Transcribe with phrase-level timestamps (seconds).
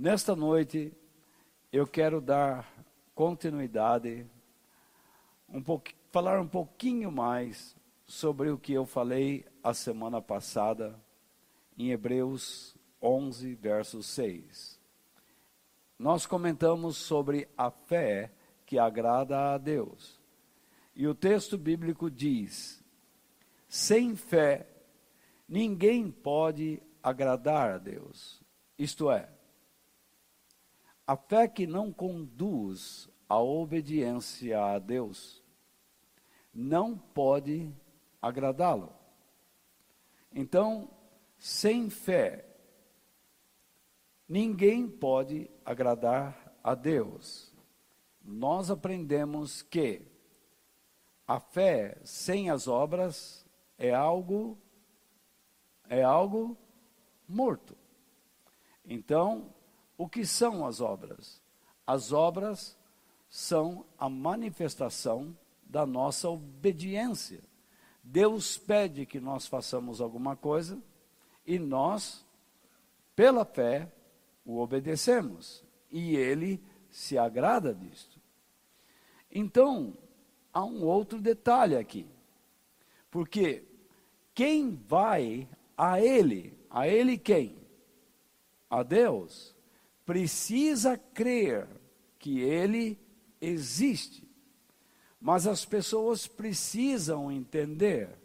[0.00, 0.96] Nesta noite,
[1.72, 2.72] eu quero dar
[3.16, 4.24] continuidade,
[5.48, 5.60] um
[6.12, 7.74] falar um pouquinho mais
[8.06, 10.96] sobre o que eu falei a semana passada
[11.76, 14.80] em Hebreus 11, verso 6.
[15.98, 18.30] Nós comentamos sobre a fé
[18.64, 20.20] que agrada a Deus.
[20.94, 22.84] E o texto bíblico diz:
[23.68, 24.68] sem fé,
[25.48, 28.40] ninguém pode agradar a Deus.
[28.78, 29.28] Isto é,
[31.08, 35.42] a fé que não conduz à obediência a Deus
[36.52, 37.74] não pode
[38.20, 38.92] agradá-lo.
[40.30, 40.90] Então,
[41.38, 42.44] sem fé,
[44.28, 47.54] ninguém pode agradar a Deus.
[48.22, 50.02] Nós aprendemos que
[51.26, 53.46] a fé sem as obras
[53.78, 54.58] é algo
[55.88, 56.54] é algo
[57.26, 57.74] morto.
[58.84, 59.54] Então,
[59.98, 61.42] o que são as obras?
[61.84, 62.78] As obras
[63.28, 67.42] são a manifestação da nossa obediência.
[68.02, 70.80] Deus pede que nós façamos alguma coisa
[71.44, 72.24] e nós,
[73.16, 73.92] pela fé,
[74.46, 75.64] o obedecemos.
[75.90, 78.20] E ele se agrada disto.
[79.30, 79.94] Então,
[80.52, 82.06] há um outro detalhe aqui.
[83.10, 83.64] Porque
[84.32, 87.58] quem vai a ele, a ele quem?
[88.70, 89.57] A Deus
[90.08, 91.68] precisa crer
[92.18, 92.98] que Ele
[93.42, 94.26] existe.
[95.20, 98.18] Mas as pessoas precisam entender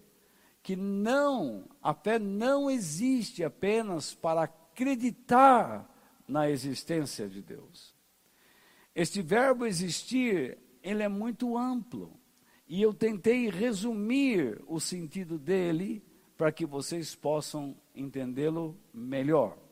[0.62, 5.94] que não, a fé não existe apenas para acreditar
[6.26, 7.94] na existência de Deus.
[8.96, 12.18] Este verbo existir, ele é muito amplo.
[12.66, 16.02] E eu tentei resumir o sentido dele
[16.38, 19.63] para que vocês possam entendê-lo melhor.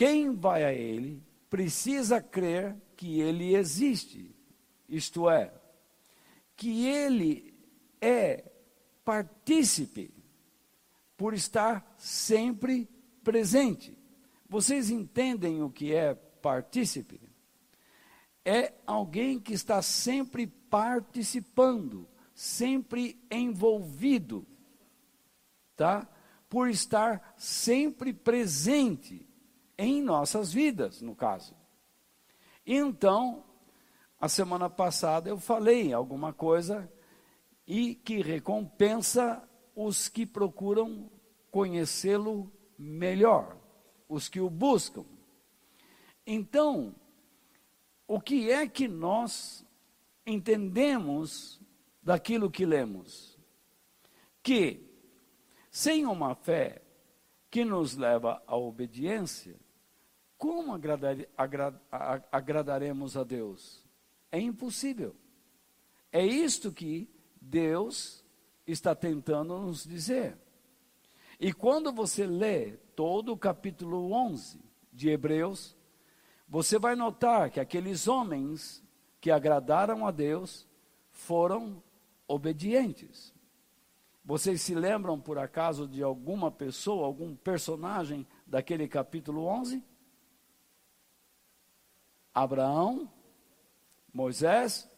[0.00, 4.34] Quem vai a Ele precisa crer que Ele existe,
[4.88, 5.52] isto é,
[6.56, 7.54] que Ele
[8.00, 8.50] é
[9.04, 10.10] partícipe,
[11.18, 12.88] por estar sempre
[13.22, 13.94] presente.
[14.48, 17.20] Vocês entendem o que é partícipe?
[18.42, 24.46] É alguém que está sempre participando, sempre envolvido,
[25.76, 26.08] tá?
[26.48, 29.28] Por estar sempre presente
[29.80, 31.56] em nossas vidas, no caso.
[32.66, 33.42] Então,
[34.20, 36.92] a semana passada eu falei alguma coisa
[37.66, 39.42] e que recompensa
[39.74, 41.10] os que procuram
[41.50, 43.56] conhecê-lo melhor,
[44.06, 45.06] os que o buscam.
[46.26, 46.94] Então,
[48.06, 49.66] o que é que nós
[50.26, 51.58] entendemos
[52.02, 53.38] daquilo que lemos?
[54.42, 54.86] Que
[55.70, 56.82] sem uma fé
[57.50, 59.58] que nos leva à obediência,
[60.40, 61.18] como agradar,
[62.32, 63.84] agradaremos a Deus?
[64.32, 65.14] É impossível.
[66.10, 68.24] É isto que Deus
[68.66, 70.38] está tentando nos dizer.
[71.38, 74.58] E quando você lê todo o capítulo 11
[74.90, 75.76] de Hebreus,
[76.48, 78.82] você vai notar que aqueles homens
[79.20, 80.66] que agradaram a Deus
[81.10, 81.82] foram
[82.26, 83.34] obedientes.
[84.24, 89.89] Vocês se lembram, por acaso, de alguma pessoa, algum personagem daquele capítulo 11?
[92.34, 93.10] Abraão,
[94.12, 94.88] Moisés,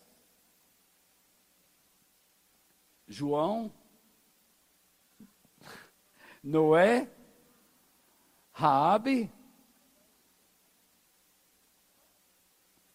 [3.07, 3.73] João,
[6.43, 7.11] Noé,
[8.53, 9.31] Raabe,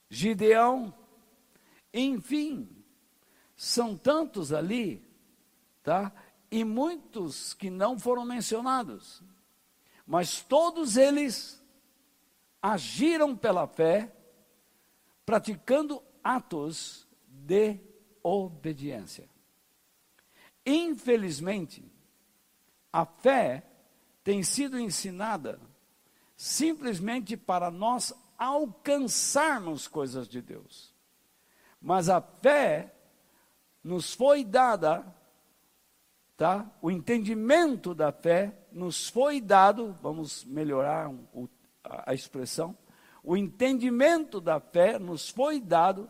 [0.09, 0.93] Gideão,
[1.93, 2.83] enfim,
[3.55, 5.05] são tantos ali,
[5.83, 6.11] tá?
[6.49, 9.21] E muitos que não foram mencionados.
[10.05, 11.63] Mas todos eles
[12.61, 14.16] agiram pela fé
[15.27, 17.81] praticando atos de
[18.23, 19.27] obediência.
[20.65, 21.83] Infelizmente,
[22.93, 23.69] a fé
[24.23, 25.59] tem sido ensinada
[26.33, 30.95] simplesmente para nós alcançarmos coisas de Deus.
[31.81, 32.95] Mas a fé
[33.83, 35.13] nos foi dada,
[36.37, 36.71] tá?
[36.81, 41.11] O entendimento da fé nos foi dado, vamos melhorar
[41.83, 42.77] a expressão,
[43.23, 46.09] o entendimento da fé nos foi dado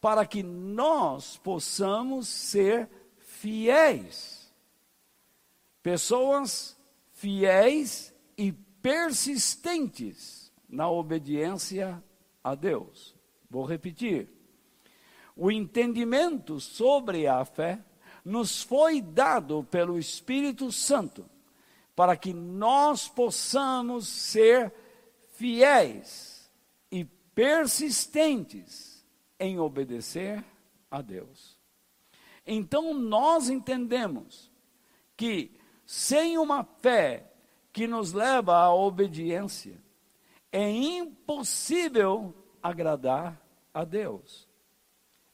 [0.00, 4.52] para que nós possamos ser fiéis.
[5.82, 6.76] Pessoas
[7.12, 12.02] fiéis e persistentes na obediência
[12.42, 13.14] a Deus.
[13.48, 14.28] Vou repetir.
[15.36, 17.82] O entendimento sobre a fé
[18.24, 21.24] nos foi dado pelo Espírito Santo
[21.94, 24.72] para que nós possamos ser
[25.30, 26.31] fiéis
[27.34, 29.04] persistentes
[29.38, 30.44] em obedecer
[30.90, 31.58] a Deus.
[32.46, 34.50] Então nós entendemos
[35.16, 35.56] que
[35.86, 37.32] sem uma fé
[37.72, 39.82] que nos leva à obediência,
[40.50, 43.40] é impossível agradar
[43.72, 44.46] a Deus.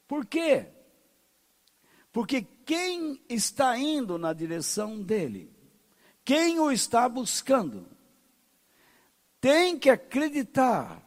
[0.07, 0.67] Por quê?
[2.13, 5.53] Porque quem está indo na direção dele,
[6.25, 7.87] quem o está buscando,
[9.41, 11.03] tem que acreditar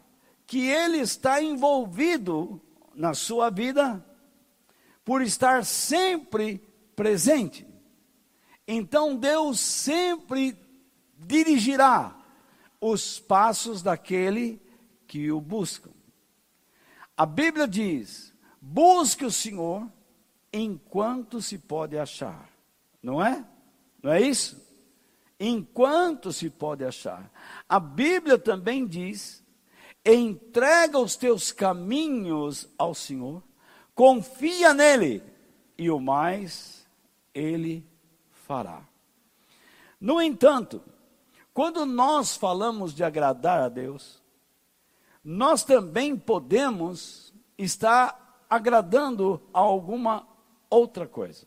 [0.52, 2.60] que ele está envolvido
[2.94, 4.06] na sua vida
[5.06, 6.62] por estar sempre
[6.94, 7.66] presente.
[8.68, 10.60] Então Deus sempre
[11.18, 12.22] dirigirá
[12.82, 14.62] os passos daquele
[15.08, 15.92] que o buscam.
[17.16, 19.90] A Bíblia diz: busque o Senhor
[20.52, 22.50] enquanto se pode achar.
[23.02, 23.48] Não é?
[24.04, 24.62] Não é isso?
[25.40, 27.32] Enquanto se pode achar.
[27.70, 29.41] A Bíblia também diz:
[30.06, 33.44] entrega os teus caminhos ao Senhor,
[33.94, 35.24] confia nele,
[35.78, 36.88] e o mais
[37.34, 37.86] ele
[38.32, 38.82] fará.
[40.00, 40.82] No entanto,
[41.54, 44.22] quando nós falamos de agradar a Deus,
[45.24, 50.28] nós também podemos estar agradando a alguma
[50.70, 51.46] outra coisa.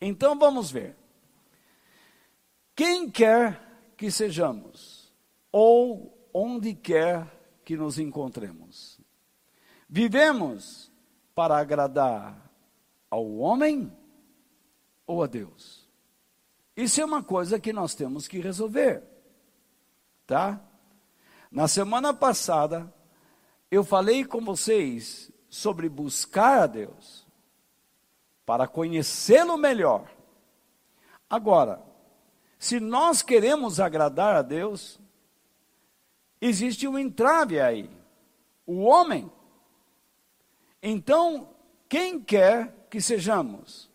[0.00, 0.96] Então vamos ver.
[2.74, 5.12] Quem quer que sejamos,
[5.52, 7.33] ou onde quer
[7.64, 9.00] que nos encontremos,
[9.88, 10.92] vivemos
[11.34, 12.50] para agradar
[13.10, 13.92] ao homem
[15.06, 15.88] ou a Deus?
[16.76, 19.02] Isso é uma coisa que nós temos que resolver,
[20.26, 20.60] tá?
[21.50, 22.92] Na semana passada,
[23.70, 27.24] eu falei com vocês sobre buscar a Deus
[28.44, 30.10] para conhecê-lo melhor.
[31.30, 31.82] Agora,
[32.58, 34.98] se nós queremos agradar a Deus,
[36.46, 37.90] existe um entrave aí,
[38.66, 39.32] o homem.
[40.82, 41.48] Então,
[41.88, 43.90] quem quer que sejamos,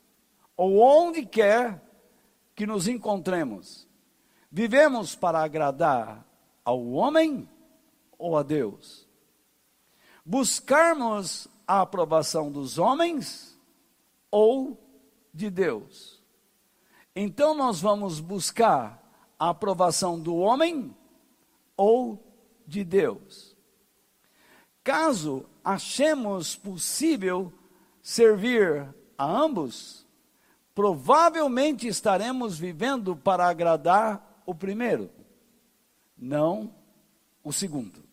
[0.58, 1.80] ou onde quer
[2.56, 3.88] que nos encontremos,
[4.52, 6.26] vivemos para agradar
[6.66, 7.48] ao homem
[8.18, 9.08] ou a Deus?
[10.26, 13.60] Buscarmos a aprovação dos homens
[14.32, 14.76] ou
[15.32, 16.20] de Deus.
[17.16, 19.04] Então nós vamos buscar
[19.38, 20.96] a aprovação do homem
[21.78, 22.29] ou
[22.70, 23.58] de Deus.
[24.84, 27.52] Caso achemos possível
[28.02, 28.88] servir
[29.18, 30.08] a ambos,
[30.74, 35.10] provavelmente estaremos vivendo para agradar o primeiro,
[36.18, 36.74] não
[37.44, 38.04] o segundo.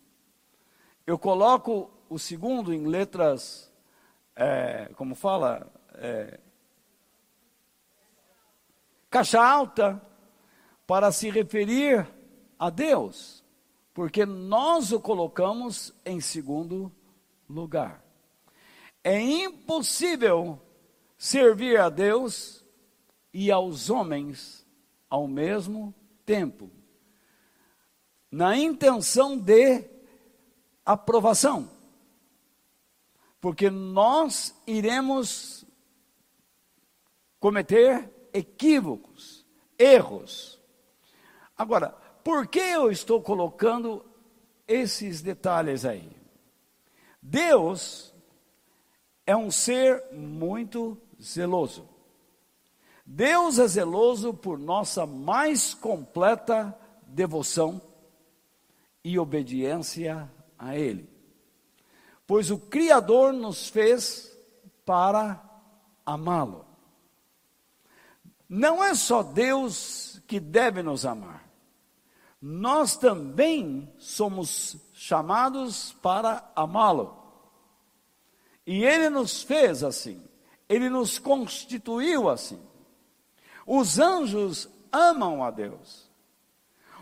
[1.06, 3.72] Eu coloco o segundo em letras,
[4.34, 6.40] é, como fala, é,
[9.08, 10.02] caixa alta
[10.86, 12.06] para se referir
[12.58, 13.45] a Deus,
[13.96, 16.92] porque nós o colocamos em segundo
[17.48, 18.04] lugar.
[19.02, 20.60] É impossível
[21.16, 22.62] servir a Deus
[23.32, 24.66] e aos homens
[25.08, 25.94] ao mesmo
[26.26, 26.70] tempo,
[28.30, 29.88] na intenção de
[30.84, 31.70] aprovação,
[33.40, 35.64] porque nós iremos
[37.40, 39.46] cometer equívocos,
[39.78, 40.60] erros.
[41.56, 44.04] Agora, por que eu estou colocando
[44.66, 46.10] esses detalhes aí?
[47.22, 48.12] Deus
[49.24, 51.88] é um ser muito zeloso.
[53.06, 57.80] Deus é zeloso por nossa mais completa devoção
[59.04, 60.28] e obediência
[60.58, 61.08] a Ele.
[62.26, 64.36] Pois o Criador nos fez
[64.84, 65.40] para
[66.04, 66.66] amá-lo.
[68.48, 71.45] Não é só Deus que deve nos amar,
[72.40, 77.16] nós também somos chamados para amá-lo.
[78.66, 80.22] E Ele nos fez assim,
[80.68, 82.60] Ele nos constituiu assim.
[83.66, 86.08] Os anjos amam a Deus.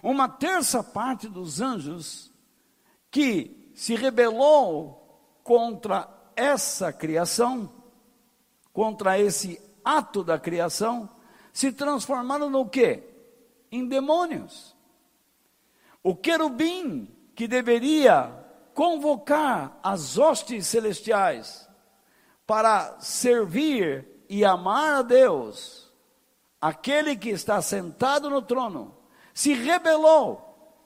[0.02, 2.30] Uma terça parte dos anjos
[3.10, 7.70] que se rebelou contra essa criação,
[8.72, 11.08] contra esse ato da criação,
[11.52, 13.02] se transformaram no quê?
[13.70, 14.73] Em demônios.
[16.04, 18.30] O querubim que deveria
[18.74, 21.66] convocar as hostes celestiais
[22.46, 25.90] para servir e amar a Deus,
[26.60, 28.94] aquele que está sentado no trono,
[29.32, 30.76] se rebelou,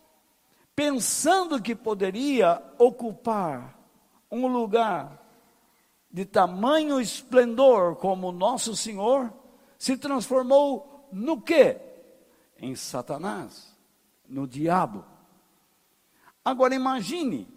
[0.77, 3.77] pensando que poderia ocupar
[4.31, 5.21] um lugar
[6.09, 9.33] de tamanho esplendor como nosso Senhor,
[9.77, 11.77] se transformou no quê?
[12.57, 13.68] Em Satanás,
[14.29, 15.05] no diabo.
[16.45, 17.49] Agora imagine,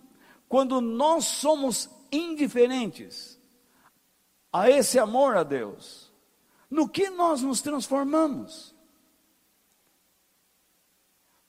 [0.48, 3.40] quando nós somos indiferentes
[4.52, 6.12] a esse amor a Deus,
[6.70, 8.76] no que nós nos transformamos?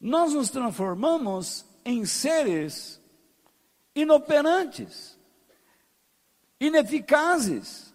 [0.00, 3.00] Nós nos transformamos em seres
[3.94, 5.18] inoperantes,
[6.60, 7.92] ineficazes.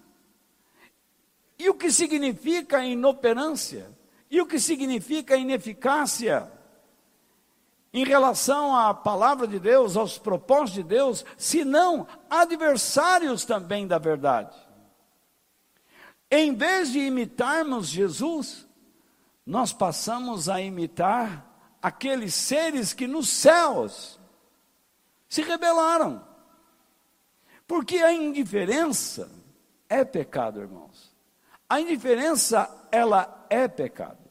[1.60, 3.92] E o que significa inoperância?
[4.30, 6.52] E o que significa ineficácia?
[7.94, 13.98] Em relação à palavra de Deus, aos propósitos de Deus, se não adversários também da
[13.98, 14.56] verdade.
[16.30, 18.68] Em vez de imitarmos Jesus,
[19.46, 21.46] nós passamos a imitar
[21.82, 24.20] aqueles seres que nos céus
[25.30, 26.26] se rebelaram.
[27.66, 29.30] Porque a indiferença
[29.90, 31.16] é pecado, irmãos.
[31.70, 34.27] A indiferença, ela é pecado.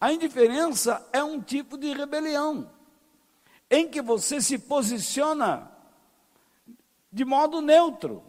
[0.00, 2.70] A indiferença é um tipo de rebelião,
[3.70, 5.70] em que você se posiciona
[7.12, 8.22] de modo neutro.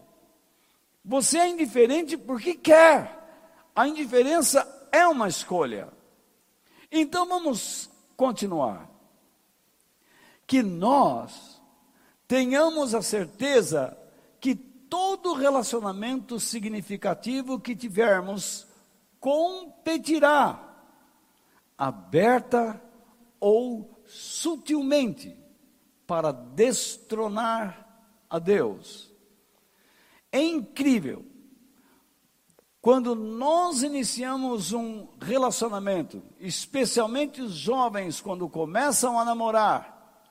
[1.03, 3.17] Você é indiferente porque quer.
[3.75, 5.87] A indiferença é uma escolha.
[6.91, 8.89] Então vamos continuar.
[10.45, 11.61] Que nós
[12.27, 13.97] tenhamos a certeza
[14.39, 18.67] que todo relacionamento significativo que tivermos
[19.19, 20.70] competirá,
[21.81, 22.79] aberta
[23.39, 25.35] ou sutilmente,
[26.05, 29.11] para destronar a Deus.
[30.31, 31.25] É incrível.
[32.79, 40.23] Quando nós iniciamos um relacionamento, especialmente os jovens, quando começam a namorar,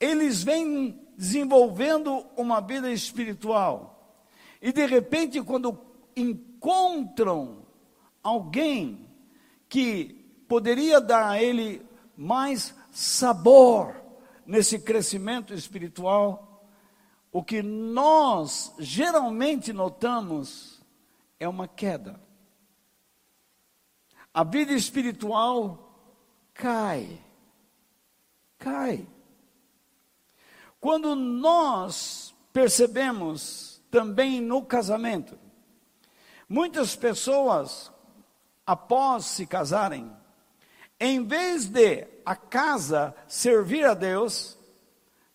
[0.00, 4.16] eles vêm desenvolvendo uma vida espiritual.
[4.62, 5.78] E de repente, quando
[6.16, 7.66] encontram
[8.22, 9.10] alguém
[9.68, 11.84] que poderia dar a ele
[12.16, 13.94] mais sabor
[14.46, 16.64] nesse crescimento espiritual,
[17.32, 20.80] o que nós geralmente notamos
[21.38, 22.18] é uma queda.
[24.32, 25.92] A vida espiritual
[26.54, 27.20] cai.
[28.58, 29.06] Cai.
[30.80, 35.38] Quando nós percebemos também no casamento,
[36.48, 37.92] muitas pessoas,
[38.64, 40.10] após se casarem,
[40.98, 44.58] em vez de a casa servir a Deus,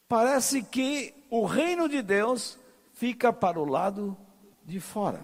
[0.08, 2.58] parece que o reino de Deus
[2.94, 4.18] fica para o lado
[4.66, 5.24] de fora.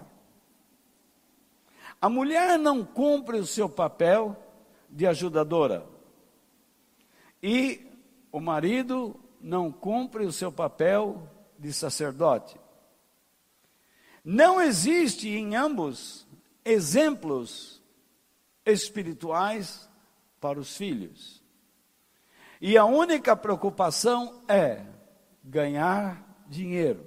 [2.00, 4.36] A mulher não cumpre o seu papel
[4.88, 5.84] de ajudadora.
[7.42, 7.86] E
[8.30, 11.28] o marido não cumpre o seu papel
[11.58, 12.56] de sacerdote.
[14.24, 16.26] Não existe em ambos
[16.64, 17.82] exemplos
[18.64, 19.87] espirituais
[20.40, 21.42] para os filhos.
[22.60, 24.84] E a única preocupação é
[25.44, 27.06] ganhar dinheiro,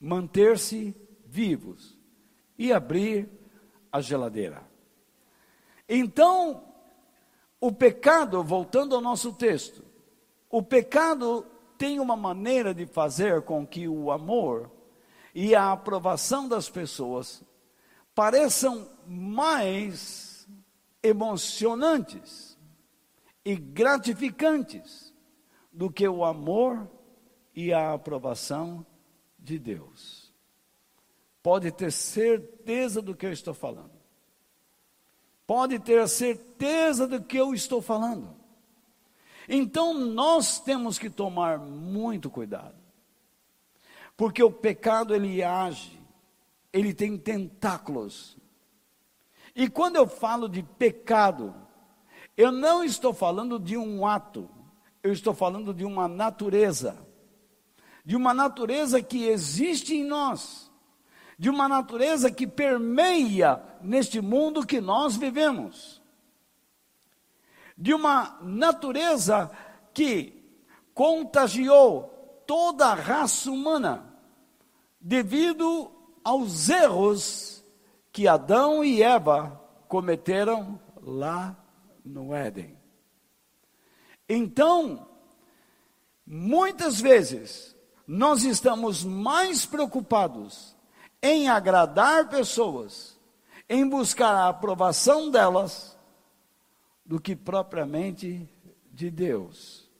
[0.00, 1.98] manter-se vivos
[2.58, 3.28] e abrir
[3.90, 4.62] a geladeira.
[5.88, 6.64] Então,
[7.60, 9.84] o pecado, voltando ao nosso texto,
[10.50, 14.70] o pecado tem uma maneira de fazer com que o amor
[15.34, 17.42] e a aprovação das pessoas
[18.14, 20.25] pareçam mais
[21.06, 22.58] emocionantes
[23.44, 25.14] e gratificantes
[25.72, 26.90] do que o amor
[27.54, 28.84] e a aprovação
[29.38, 30.34] de Deus.
[31.42, 33.92] Pode ter certeza do que eu estou falando.
[35.46, 38.34] Pode ter certeza do que eu estou falando.
[39.48, 42.74] Então nós temos que tomar muito cuidado.
[44.16, 46.00] Porque o pecado ele age,
[46.72, 48.36] ele tem tentáculos.
[49.56, 51.52] E quando eu falo de pecado,
[52.36, 54.48] eu não estou falando de um ato,
[55.02, 57.04] eu estou falando de uma natureza.
[58.04, 60.70] De uma natureza que existe em nós.
[61.36, 66.00] De uma natureza que permeia neste mundo que nós vivemos
[67.76, 69.50] de uma natureza
[69.92, 70.32] que
[70.94, 74.14] contagiou toda a raça humana
[75.00, 75.90] devido
[76.24, 77.55] aos erros
[78.16, 81.54] que Adão e Eva cometeram lá
[82.02, 82.74] no Éden.
[84.26, 85.06] Então,
[86.26, 90.74] muitas vezes, nós estamos mais preocupados
[91.20, 93.20] em agradar pessoas,
[93.68, 95.94] em buscar a aprovação delas,
[97.04, 98.48] do que propriamente
[98.90, 99.90] de Deus.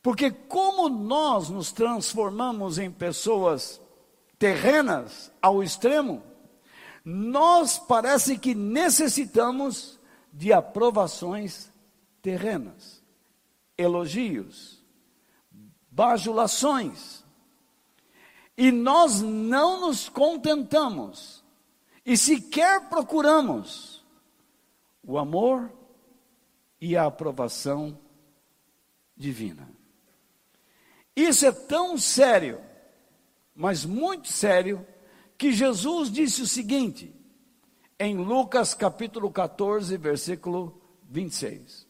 [0.00, 3.80] Porque como nós nos transformamos em pessoas
[4.38, 6.22] terrenas ao extremo,
[7.08, 9.96] nós parece que necessitamos
[10.32, 11.72] de aprovações
[12.20, 13.00] terrenas,
[13.78, 14.84] elogios,
[15.88, 17.24] bajulações.
[18.58, 21.44] E nós não nos contentamos
[22.04, 24.04] e sequer procuramos
[25.00, 25.72] o amor
[26.80, 27.96] e a aprovação
[29.16, 29.70] divina.
[31.14, 32.60] Isso é tão sério,
[33.54, 34.84] mas muito sério,
[35.36, 37.14] que Jesus disse o seguinte,
[37.98, 41.86] em Lucas capítulo 14, versículo 26.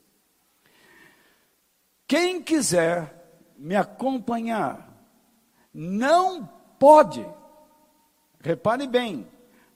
[2.06, 3.16] Quem quiser
[3.56, 4.86] me acompanhar,
[5.72, 6.46] não
[6.78, 7.26] pode,
[8.40, 9.26] repare bem,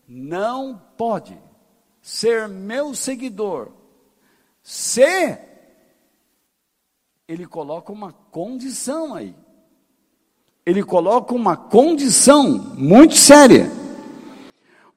[0.06, 1.38] não pode
[2.00, 3.72] ser meu seguidor
[4.62, 5.38] se
[7.26, 9.34] ele coloca uma condição aí.
[10.64, 13.70] Ele coloca uma condição muito séria.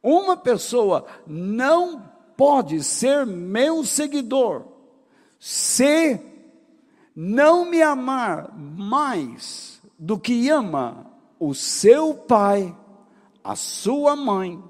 [0.02, 2.04] Uma pessoa não
[2.36, 4.66] pode ser meu seguidor
[5.40, 6.20] se
[7.16, 11.06] não me amar mais do que ama
[11.40, 12.76] o seu pai,
[13.44, 14.64] a sua mãe,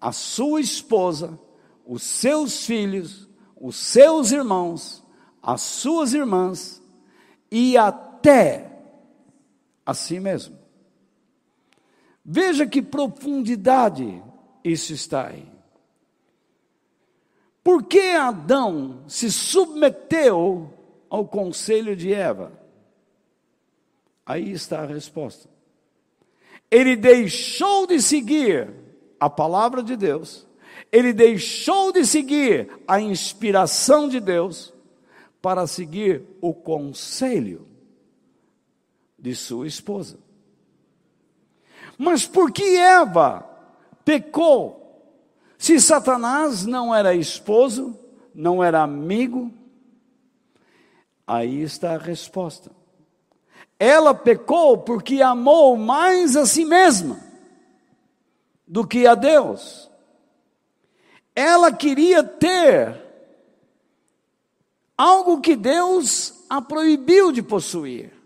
[0.00, 1.38] a sua esposa,
[1.86, 3.28] os seus filhos,
[3.60, 5.04] os seus irmãos,
[5.42, 6.82] as suas irmãs
[7.50, 8.77] e até
[9.88, 10.54] a si mesmo.
[12.22, 14.22] Veja que profundidade
[14.62, 15.50] isso está aí.
[17.64, 20.70] Por que Adão se submeteu
[21.08, 22.52] ao conselho de Eva?
[24.26, 25.48] Aí está a resposta.
[26.70, 28.70] Ele deixou de seguir
[29.18, 30.46] a palavra de Deus,
[30.92, 34.74] ele deixou de seguir a inspiração de Deus
[35.40, 37.67] para seguir o conselho
[39.18, 40.18] de sua esposa.
[41.96, 43.44] Mas por que Eva
[44.04, 44.78] pecou?
[45.58, 47.98] Se Satanás não era esposo,
[48.32, 49.52] não era amigo,
[51.26, 52.70] aí está a resposta.
[53.78, 57.20] Ela pecou porque amou mais a si mesma
[58.66, 59.90] do que a Deus.
[61.34, 63.04] Ela queria ter
[64.96, 68.17] algo que Deus a proibiu de possuir.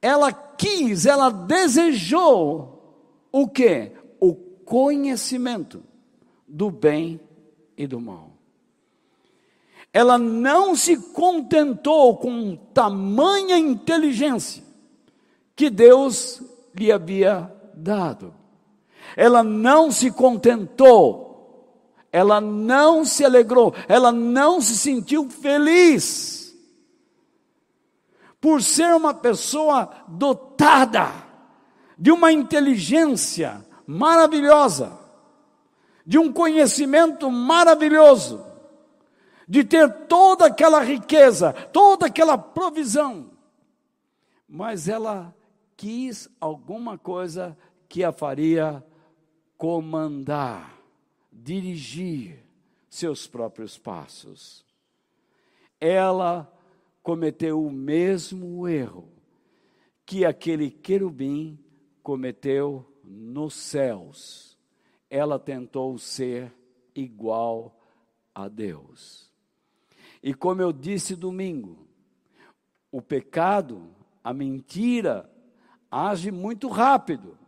[0.00, 3.92] Ela quis, ela desejou o que?
[4.20, 5.82] O conhecimento
[6.46, 7.20] do bem
[7.76, 8.32] e do mal.
[9.92, 14.62] Ela não se contentou com tamanha inteligência
[15.56, 16.40] que Deus
[16.74, 18.34] lhe havia dado.
[19.16, 21.74] Ela não se contentou,
[22.12, 26.37] ela não se alegrou, ela não se sentiu feliz
[28.40, 31.10] por ser uma pessoa dotada
[31.98, 34.98] de uma inteligência maravilhosa,
[36.06, 38.44] de um conhecimento maravilhoso,
[39.48, 43.30] de ter toda aquela riqueza, toda aquela provisão,
[44.48, 45.34] mas ela
[45.76, 47.56] quis alguma coisa
[47.88, 48.84] que a faria
[49.56, 50.78] comandar,
[51.32, 52.44] dirigir
[52.88, 54.64] seus próprios passos.
[55.80, 56.50] Ela
[57.08, 59.08] cometeu o mesmo erro
[60.04, 61.58] que aquele querubim
[62.02, 64.58] cometeu nos céus.
[65.08, 66.52] Ela tentou ser
[66.94, 67.80] igual
[68.34, 69.32] a Deus.
[70.22, 71.88] E como eu disse domingo,
[72.92, 73.88] o pecado,
[74.22, 75.32] a mentira,
[75.90, 77.38] age muito rápido.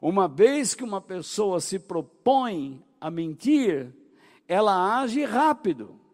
[0.00, 3.92] Uma vez que uma pessoa se propõe a mentir,
[4.48, 6.05] ela age rápido.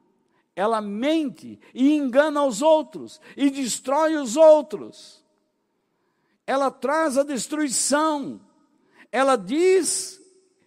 [0.54, 5.24] Ela mente e engana os outros e destrói os outros.
[6.46, 8.40] Ela traz a destruição.
[9.10, 10.20] Ela diz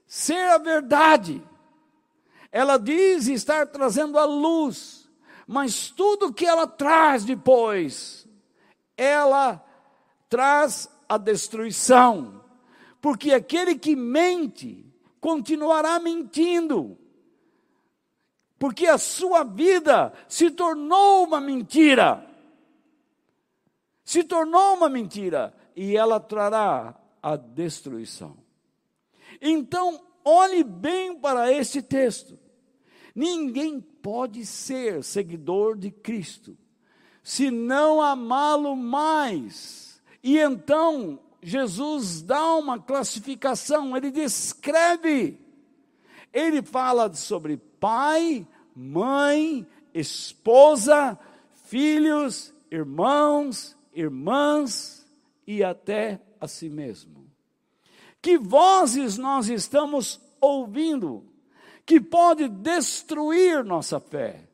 [0.08, 1.44] ser a verdade.
[2.52, 5.10] Ela diz estar trazendo a luz,
[5.46, 8.26] mas tudo que ela traz depois,
[8.96, 9.64] ela
[10.30, 12.46] traz a destruição
[13.06, 14.84] porque aquele que mente
[15.22, 16.98] continuará mentindo,
[18.66, 22.26] porque a sua vida se tornou uma mentira.
[24.04, 28.36] Se tornou uma mentira e ela trará a destruição.
[29.40, 32.40] Então, olhe bem para este texto.
[33.14, 36.58] Ninguém pode ser seguidor de Cristo
[37.22, 40.02] se não amá-lo mais.
[40.24, 45.40] E então Jesus dá uma classificação, ele descreve.
[46.34, 51.18] Ele fala sobre pai, mãe, esposa,
[51.66, 55.08] filhos, irmãos, irmãs
[55.48, 57.26] e até a si mesmo.
[58.22, 61.24] Que vozes nós estamos ouvindo
[61.86, 64.50] que pode destruir nossa fé?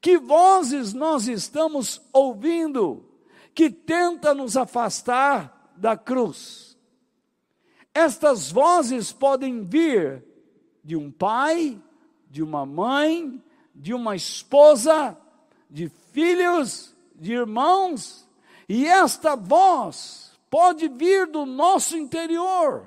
[0.00, 3.04] Que vozes nós estamos ouvindo
[3.54, 6.78] que tenta nos afastar da cruz.
[7.92, 10.24] Estas vozes podem vir
[10.82, 11.78] de um pai,
[12.30, 13.42] de uma mãe,
[13.74, 15.16] de uma esposa,
[15.68, 18.28] de filhos, de irmãos,
[18.68, 22.84] e esta voz pode vir do nosso interior,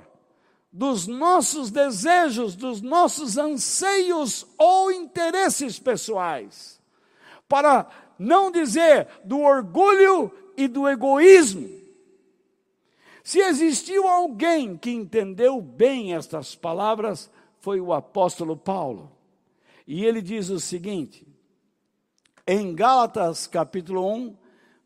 [0.72, 6.80] dos nossos desejos, dos nossos anseios ou interesses pessoais,
[7.48, 7.86] para
[8.18, 11.68] não dizer do orgulho e do egoísmo.
[13.22, 19.13] Se existiu alguém que entendeu bem estas palavras, foi o apóstolo Paulo.
[19.86, 21.26] E ele diz o seguinte,
[22.46, 24.36] em Gálatas capítulo 1,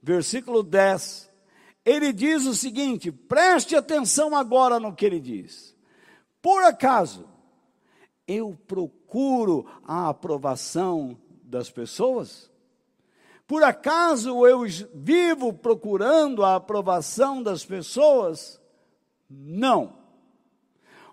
[0.02, 1.30] versículo 10,
[1.84, 5.76] ele diz o seguinte: preste atenção agora no que ele diz.
[6.42, 7.28] Por acaso
[8.26, 12.50] eu procuro a aprovação das pessoas?
[13.46, 14.60] Por acaso eu
[14.94, 18.60] vivo procurando a aprovação das pessoas?
[19.28, 19.98] Não.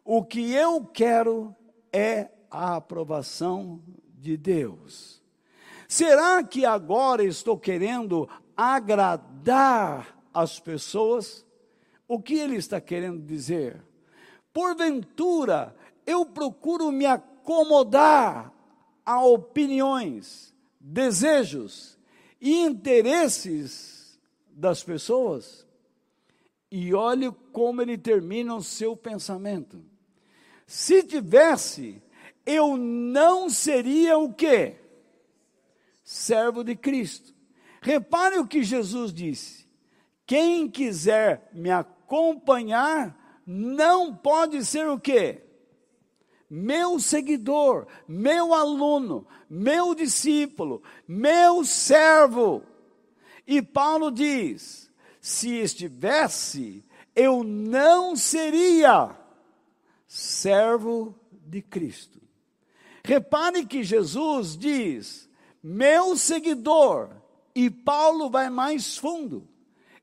[0.04, 1.56] O que eu quero
[1.94, 3.82] é a aprovação
[4.18, 5.22] de Deus.
[5.88, 11.46] Será que agora estou querendo agradar as pessoas?
[12.08, 13.84] O que ele está querendo dizer?
[14.54, 18.54] Porventura, eu procuro me acomodar
[19.06, 22.00] a opiniões, desejos,
[22.40, 25.66] e interesses das pessoas.
[26.72, 29.84] E olhe como ele termina o seu pensamento.
[30.66, 32.02] Se tivesse,
[32.46, 34.76] eu não seria o quê?
[36.04, 37.34] Servo de Cristo.
[37.82, 39.68] Repare o que Jesus disse:
[40.26, 45.46] quem quiser me acompanhar, não pode ser o quê?
[46.50, 52.64] meu seguidor, meu aluno, meu discípulo, meu servo.
[53.46, 59.16] E Paulo diz: se estivesse, eu não seria
[60.08, 62.22] servo de Cristo.
[63.06, 65.30] Repare que Jesus diz:
[65.62, 67.10] meu seguidor,
[67.54, 69.48] e Paulo vai mais fundo.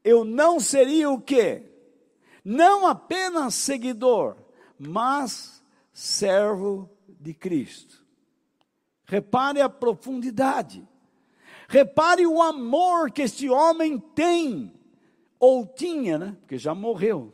[0.05, 1.69] Eu não seria o quê?
[2.45, 4.37] Não apenas seguidor,
[4.79, 5.62] mas
[5.93, 8.05] servo de Cristo.
[9.05, 10.87] Repare a profundidade.
[11.69, 14.73] Repare o amor que este homem tem,
[15.41, 16.37] ou tinha, né?
[16.41, 17.33] Porque já morreu.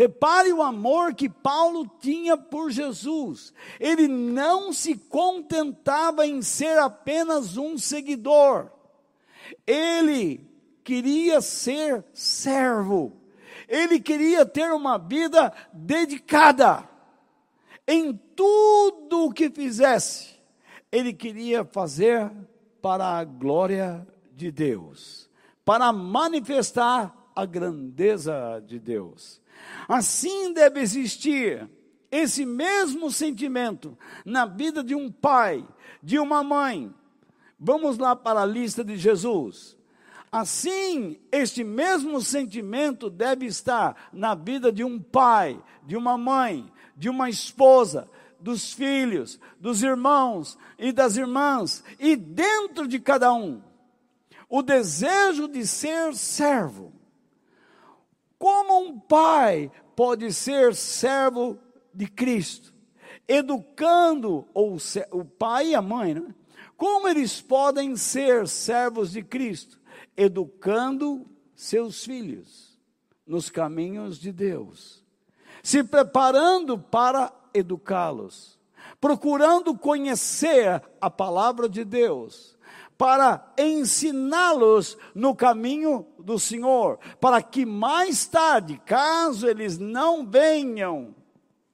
[0.00, 3.52] Repare o amor que Paulo tinha por Jesus.
[3.78, 8.70] Ele não se contentava em ser apenas um seguidor.
[9.66, 10.40] Ele
[10.82, 13.12] queria ser servo.
[13.68, 16.88] Ele queria ter uma vida dedicada
[17.86, 20.34] em tudo o que fizesse,
[20.90, 22.30] ele queria fazer
[22.80, 25.28] para a glória de Deus,
[25.62, 29.40] para manifestar a grandeza de Deus.
[29.88, 31.68] Assim deve existir
[32.10, 35.66] esse mesmo sentimento na vida de um pai,
[36.02, 36.92] de uma mãe.
[37.58, 39.76] Vamos lá para a lista de Jesus.
[40.32, 47.08] Assim, este mesmo sentimento deve estar na vida de um pai, de uma mãe, de
[47.08, 48.08] uma esposa,
[48.40, 53.60] dos filhos, dos irmãos e das irmãs, e dentro de cada um,
[54.48, 56.92] o desejo de ser servo.
[58.40, 61.56] Como um pai pode ser servo
[61.94, 62.74] de Cristo?
[63.28, 64.76] Educando, ou
[65.12, 66.34] o pai e a mãe, né?
[66.76, 69.78] como eles podem ser servos de Cristo?
[70.16, 71.24] Educando
[71.54, 72.76] seus filhos
[73.24, 75.00] nos caminhos de Deus
[75.62, 78.58] se preparando para educá-los,
[79.00, 82.56] procurando conhecer a palavra de Deus,
[83.00, 91.14] para ensiná-los no caminho do Senhor, para que mais tarde, caso eles não venham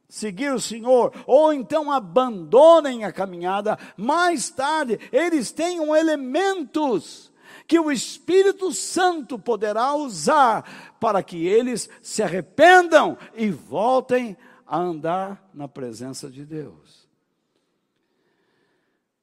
[0.09, 7.33] seguir o Senhor, ou então abandonem a caminhada, mais tarde eles tenham elementos
[7.67, 15.45] que o Espírito Santo poderá usar para que eles se arrependam e voltem a andar
[15.53, 17.09] na presença de Deus.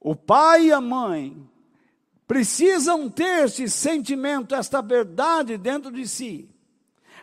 [0.01, 1.52] O pai e a mãe
[2.27, 6.49] precisam ter esse sentimento, esta verdade dentro de si,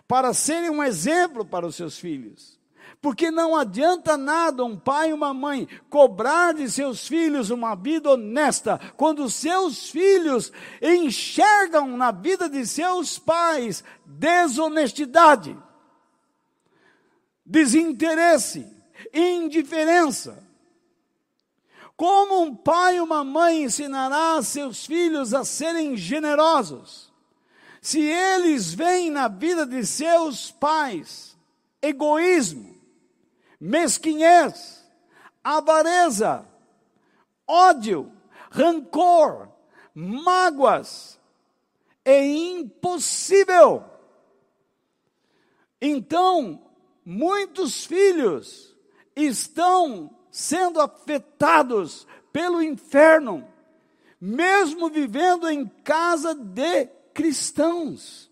[0.07, 2.59] para serem um exemplo para os seus filhos.
[3.01, 8.11] Porque não adianta nada um pai e uma mãe cobrar de seus filhos uma vida
[8.11, 15.57] honesta, quando seus filhos enxergam na vida de seus pais desonestidade,
[17.47, 18.67] desinteresse,
[19.15, 20.50] indiferença.
[22.01, 27.13] Como um pai e uma mãe ensinará seus filhos a serem generosos?
[27.83, 31.37] Se eles veem na vida de seus pais
[31.83, 32.81] egoísmo,
[33.61, 34.83] mesquinhez,
[35.45, 36.49] avareza,
[37.47, 38.11] ódio,
[38.51, 39.51] rancor,
[39.95, 41.21] mágoas,
[42.03, 43.85] é impossível.
[45.79, 46.67] Então,
[47.05, 48.75] muitos filhos
[49.15, 53.47] estão sendo afetados pelo inferno,
[54.21, 58.31] mesmo vivendo em casa de cristãos,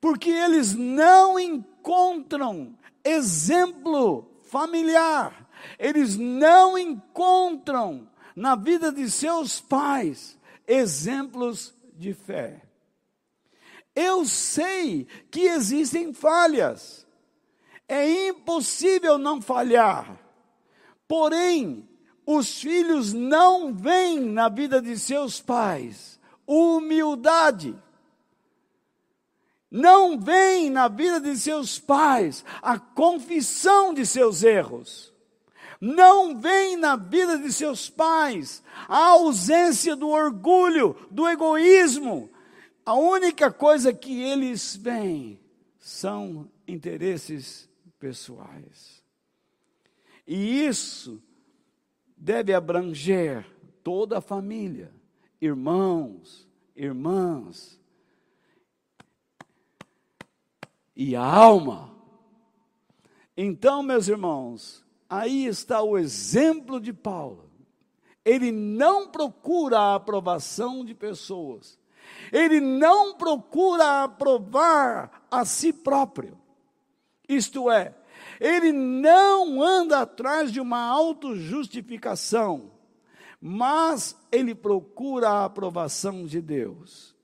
[0.00, 11.74] porque eles não encontram exemplo familiar, eles não encontram na vida de seus pais exemplos
[11.94, 12.62] de fé.
[13.94, 17.04] Eu sei que existem falhas,
[17.88, 20.27] é impossível não falhar,
[21.08, 21.88] porém,
[22.24, 26.18] os filhos não veem na vida de seus pais
[26.48, 27.76] humildade.
[29.70, 35.12] Não veem na vida de seus pais a confissão de seus erros.
[35.78, 42.30] Não veem na vida de seus pais a ausência do orgulho, do egoísmo.
[42.84, 45.38] A única coisa que eles veem
[45.78, 47.68] são interesses
[48.00, 48.97] pessoais.
[50.28, 51.22] E isso
[52.14, 53.46] deve abranger
[53.82, 54.92] toda a família,
[55.40, 57.80] irmãos, irmãs,
[60.94, 61.96] e a alma.
[63.34, 67.50] Então, meus irmãos, aí está o exemplo de Paulo.
[68.22, 71.78] Ele não procura a aprovação de pessoas,
[72.30, 76.36] ele não procura aprovar a si próprio.
[77.26, 77.94] Isto é,
[78.40, 82.72] ele não anda atrás de uma autojustificação,
[83.40, 87.16] mas ele procura a aprovação de Deus.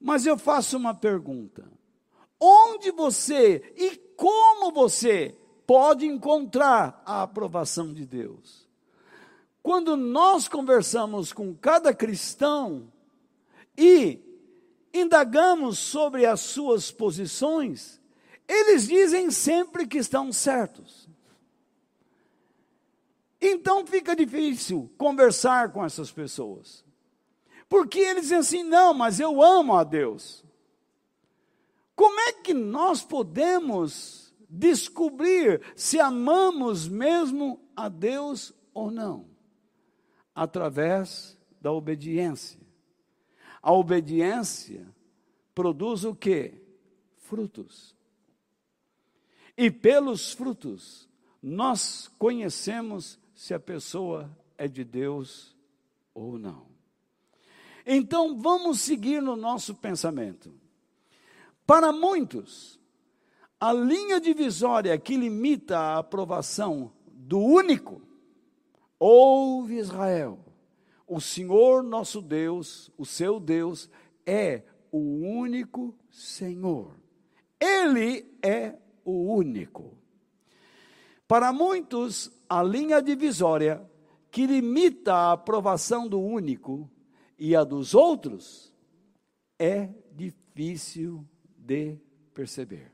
[0.00, 1.70] Mas eu faço uma pergunta:
[2.40, 8.68] onde você e como você pode encontrar a aprovação de Deus?
[9.62, 12.92] Quando nós conversamos com cada cristão
[13.78, 14.18] e
[14.92, 18.01] indagamos sobre as suas posições,
[18.52, 21.08] eles dizem sempre que estão certos.
[23.40, 26.84] Então fica difícil conversar com essas pessoas.
[27.68, 30.44] Porque eles dizem assim: não, mas eu amo a Deus.
[31.96, 39.26] Como é que nós podemos descobrir se amamos mesmo a Deus ou não?
[40.34, 42.60] Através da obediência.
[43.60, 44.86] A obediência
[45.54, 46.60] produz o que?
[47.16, 47.96] Frutos.
[49.56, 51.08] E pelos frutos,
[51.42, 55.56] nós conhecemos se a pessoa é de Deus
[56.14, 56.66] ou não.
[57.86, 60.54] Então, vamos seguir no nosso pensamento.
[61.66, 62.78] Para muitos,
[63.60, 68.02] a linha divisória que limita a aprovação do único,
[68.98, 70.38] ouve Israel,
[71.06, 73.90] o Senhor nosso Deus, o seu Deus,
[74.24, 76.96] é o único Senhor.
[77.60, 79.96] Ele é o único.
[81.26, 83.82] Para muitos, a linha divisória
[84.30, 86.90] que limita a aprovação do único
[87.38, 88.72] e a dos outros
[89.58, 91.98] é difícil de
[92.34, 92.92] perceber.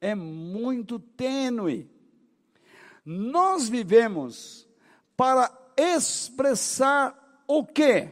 [0.00, 1.90] É muito tênue.
[3.04, 4.68] Nós vivemos
[5.16, 8.10] para expressar o que?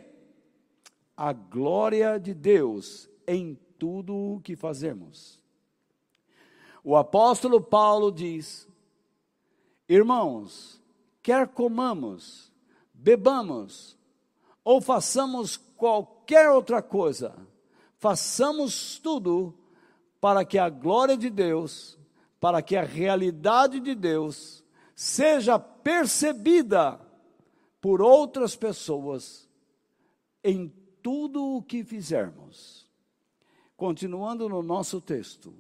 [1.17, 5.42] A glória de Deus em tudo o que fazemos.
[6.85, 8.69] O apóstolo Paulo diz:
[9.89, 10.81] Irmãos,
[11.23, 12.53] quer comamos,
[12.93, 13.97] bebamos,
[14.65, 17.37] ou façamos qualquer outra coisa,
[17.99, 19.55] façamos tudo
[20.21, 21.99] para que a glória de Deus,
[22.41, 24.65] para que a realidade de Deus
[24.95, 27.01] seja percebida
[27.81, 29.49] por outras pessoas
[30.43, 30.69] em
[31.03, 32.89] tudo o que fizermos.
[33.77, 35.53] Continuando no nosso texto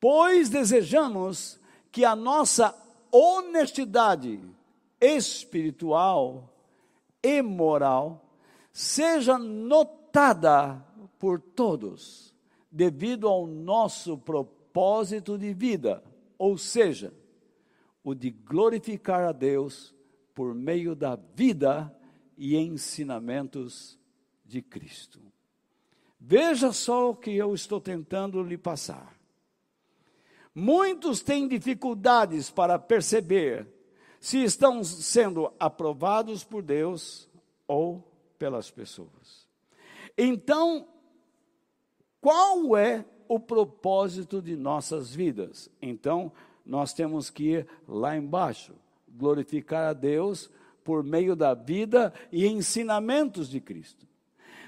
[0.00, 1.58] pois desejamos
[1.90, 2.74] que a nossa
[3.10, 4.40] honestidade
[5.00, 6.52] espiritual
[7.22, 8.24] e moral
[8.72, 10.84] seja notada
[11.18, 12.34] por todos,
[12.70, 16.02] devido ao nosso propósito de vida,
[16.36, 17.12] ou seja,
[18.04, 19.94] o de glorificar a Deus
[20.34, 21.92] por meio da vida
[22.36, 23.98] e ensinamentos
[24.44, 25.20] de Cristo.
[26.20, 29.17] Veja só o que eu estou tentando lhe passar.
[30.58, 33.66] Muitos têm dificuldades para perceber
[34.18, 37.28] se estão sendo aprovados por Deus
[37.66, 38.02] ou
[38.38, 39.46] pelas pessoas.
[40.16, 40.86] Então,
[42.20, 45.70] Qual é o propósito de nossas vidas?
[45.80, 46.32] Então,
[46.64, 48.74] nós temos que ir lá embaixo,
[49.08, 50.50] glorificar a Deus
[50.82, 54.06] por meio da vida e ensinamentos de Cristo.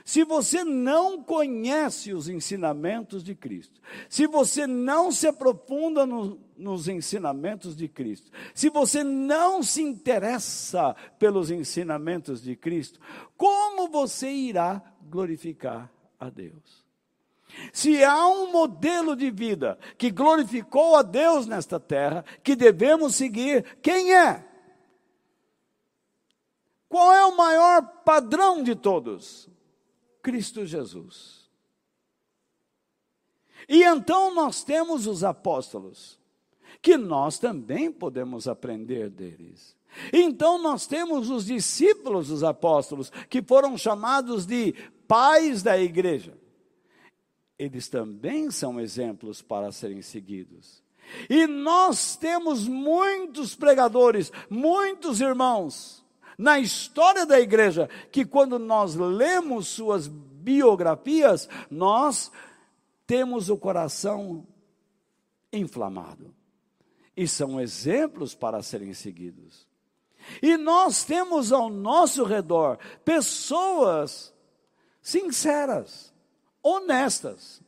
[0.04, 6.88] Se você não conhece os ensinamentos de Cristo, se você não se aprofunda no, nos
[6.88, 13.00] ensinamentos de Cristo, se você não se interessa pelos ensinamentos de Cristo,
[13.36, 16.84] como você irá glorificar a Deus?
[17.72, 23.78] Se há um modelo de vida que glorificou a Deus nesta terra, que devemos seguir,
[23.82, 24.46] quem é?
[26.88, 29.48] Qual é o maior padrão de todos?
[30.22, 31.48] Cristo Jesus.
[33.68, 36.18] E então nós temos os apóstolos,
[36.80, 39.76] que nós também podemos aprender deles.
[40.12, 44.74] Então nós temos os discípulos dos apóstolos, que foram chamados de
[45.06, 46.38] pais da igreja.
[47.58, 50.82] Eles também são exemplos para serem seguidos.
[51.28, 55.99] E nós temos muitos pregadores, muitos irmãos,
[56.40, 62.32] na história da igreja que quando nós lemos suas biografias, nós
[63.06, 64.46] temos o coração
[65.52, 66.34] inflamado.
[67.14, 69.68] E são exemplos para serem seguidos.
[70.40, 74.32] E nós temos ao nosso redor pessoas
[75.02, 76.10] sinceras,
[76.62, 77.60] honestas.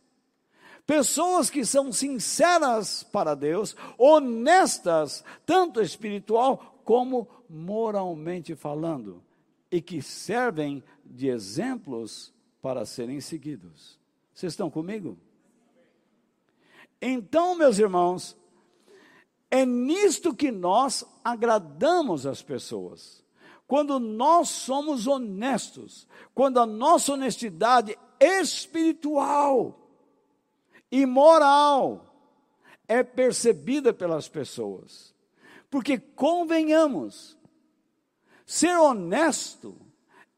[0.87, 9.23] Pessoas que são sinceras para Deus, honestas, tanto espiritual como moralmente falando,
[9.71, 13.99] e que servem de exemplos para serem seguidos.
[14.33, 15.19] Vocês estão comigo?
[17.01, 18.37] Então, meus irmãos,
[19.51, 23.23] é nisto que nós agradamos as pessoas.
[23.67, 29.79] Quando nós somos honestos, quando a nossa honestidade espiritual
[30.91, 32.15] e moral
[32.87, 35.12] é percebida pelas pessoas.
[35.73, 37.35] Porque convenhamos,
[38.45, 39.75] ser honesto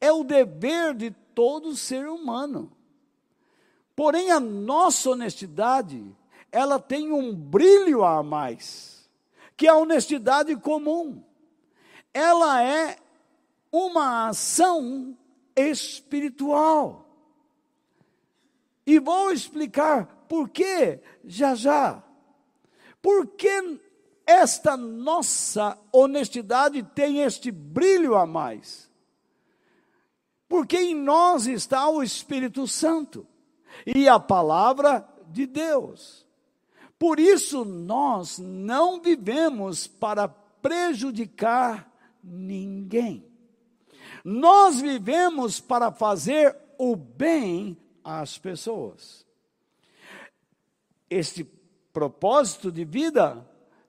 [0.01, 2.71] é o dever de todo ser humano.
[3.97, 6.07] Porém, a nossa honestidade,
[6.53, 9.11] ela tem um brilho a mais,
[9.57, 11.21] que é a honestidade comum.
[12.13, 12.97] Ela é
[13.73, 15.19] uma ação
[15.57, 17.09] espiritual.
[18.87, 22.05] E vou explicar por que já já.
[23.03, 23.83] Por que
[24.27, 28.91] esta nossa honestidade tem este brilho a mais.
[30.49, 33.27] Porque em nós está o Espírito Santo
[33.87, 36.27] e a palavra de Deus.
[36.99, 41.91] Por isso nós não vivemos para prejudicar
[42.23, 43.27] ninguém.
[44.25, 49.27] Nós vivemos para fazer o bem às pessoas.
[51.11, 51.45] Este
[51.93, 53.47] propósito de vida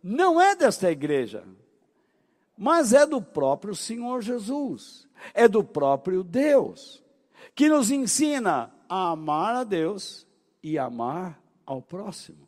[0.08, 1.44] não é desta igreja,
[2.56, 7.04] mas é do próprio Senhor Jesus, é do próprio Deus,
[7.56, 10.28] que nos ensina a amar a Deus
[10.62, 12.48] e amar ao próximo.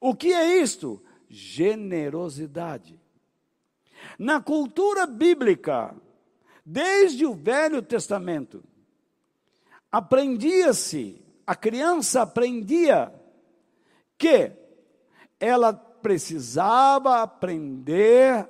[0.00, 1.02] O que é isto?
[1.28, 2.98] Generosidade.
[4.18, 5.94] Na cultura bíblica,
[6.64, 8.64] desde o Velho Testamento,
[9.92, 13.12] aprendia-se, a criança aprendia
[14.16, 14.50] que
[15.38, 18.48] ela precisava aprender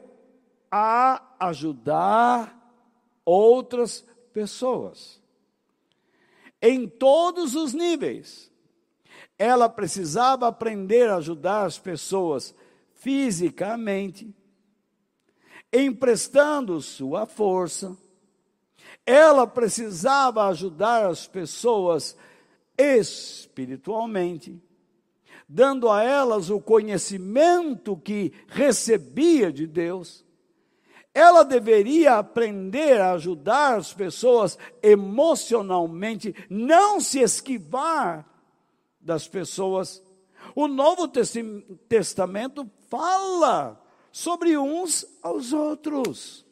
[0.70, 2.54] a ajudar
[3.24, 5.20] outras pessoas.
[6.60, 8.48] Em todos os níveis.
[9.38, 12.52] Ela precisava aprender a ajudar as pessoas
[12.94, 14.34] fisicamente,
[15.72, 17.96] emprestando sua força.
[19.06, 22.16] Ela precisava ajudar as pessoas
[22.76, 24.60] espiritualmente
[25.48, 30.24] dando a elas o conhecimento que recebia de Deus.
[31.14, 38.28] Ela deveria aprender a ajudar as pessoas emocionalmente, não se esquivar
[39.00, 40.02] das pessoas.
[40.54, 41.08] O Novo
[41.88, 43.82] Testamento fala
[44.12, 46.47] sobre uns aos outros.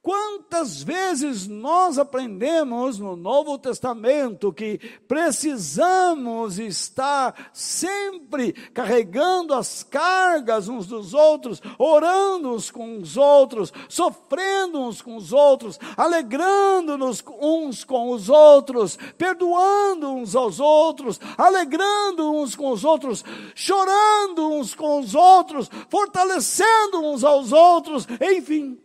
[0.00, 4.78] Quantas vezes nós aprendemos no Novo Testamento que
[5.08, 14.80] precisamos estar sempre carregando as cargas uns dos outros, orando uns com os outros, sofrendo
[14.80, 22.54] uns com os outros, alegrando-nos uns com os outros, perdoando uns aos outros, alegrando uns
[22.54, 28.78] com os outros, chorando uns com os outros, fortalecendo uns aos outros, enfim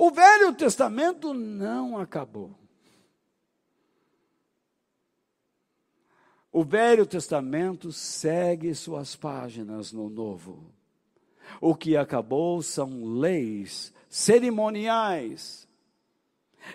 [0.00, 2.56] O Velho Testamento não acabou.
[6.52, 10.72] O Velho Testamento segue suas páginas no Novo.
[11.60, 15.66] O que acabou são leis cerimoniais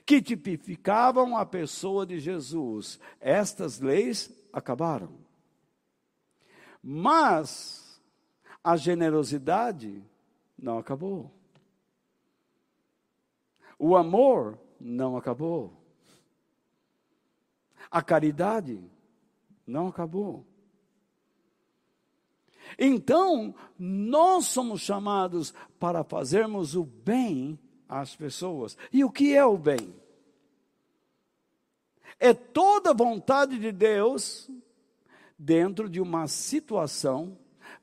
[0.05, 2.99] que tipificavam a pessoa de Jesus.
[3.21, 5.13] Estas leis acabaram.
[6.83, 8.01] Mas
[8.61, 10.03] a generosidade
[10.59, 11.31] não acabou.
[13.77, 15.73] O amor não acabou.
[17.89, 18.83] A caridade
[19.65, 20.45] não acabou.
[22.77, 28.77] Então, nós somos chamados para fazermos o bem às pessoas.
[28.91, 29.93] E o que é o bem?
[32.19, 34.49] É toda a vontade de Deus
[35.37, 37.37] dentro de uma situação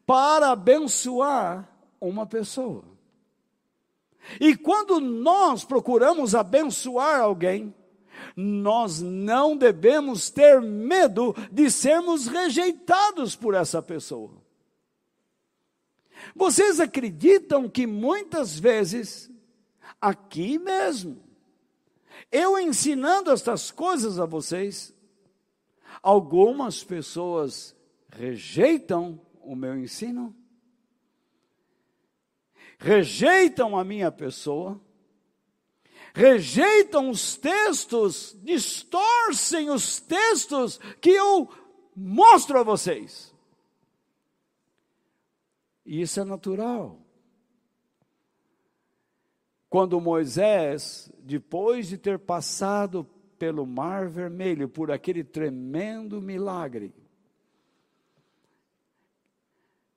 [0.07, 1.71] para abençoar
[2.01, 2.85] uma pessoa.
[4.41, 7.75] E quando nós procuramos abençoar alguém,
[8.37, 14.41] nós não devemos ter medo de sermos rejeitados por essa pessoa.
[16.35, 19.31] Vocês acreditam que muitas vezes,
[20.01, 21.23] aqui mesmo,
[22.31, 24.95] eu ensinando estas coisas a vocês,
[26.03, 27.75] algumas pessoas
[28.09, 30.35] rejeitam o meu ensino,
[32.81, 34.81] rejeitam a minha pessoa,
[36.15, 41.49] rejeitam os textos, distorcem os textos que eu
[41.95, 43.35] mostro a vocês.
[45.85, 46.99] E isso é natural.
[49.69, 53.05] Quando Moisés, depois de ter passado
[53.39, 56.93] pelo Mar Vermelho, por aquele tremendo milagre,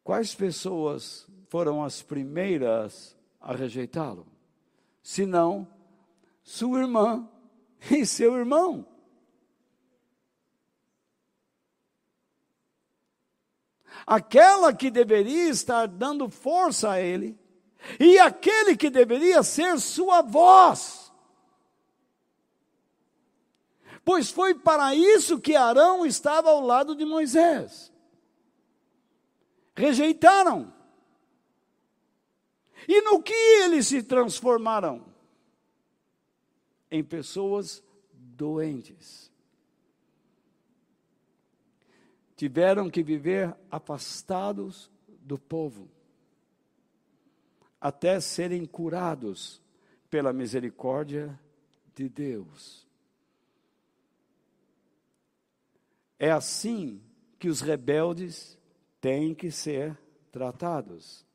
[0.03, 4.27] quais pessoas foram as primeiras a rejeitá-lo?
[5.01, 5.67] Senão
[6.43, 7.29] sua irmã
[7.89, 8.85] e seu irmão.
[14.05, 17.39] Aquela que deveria estar dando força a ele,
[17.99, 21.11] e aquele que deveria ser sua voz.
[24.03, 27.92] Pois foi para isso que Arão estava ao lado de Moisés.
[29.75, 30.73] Rejeitaram.
[32.87, 35.13] E no que eles se transformaram?
[36.93, 39.31] em pessoas doentes.
[42.35, 45.89] Tiveram que viver afastados do povo,
[47.81, 49.59] até serem curados
[50.07, 51.39] pela misericórdia
[51.95, 52.87] de Deus.
[56.19, 57.01] É assim
[57.39, 58.55] que os rebeldes
[59.03, 59.99] têm que ser
[60.31, 61.25] tratados.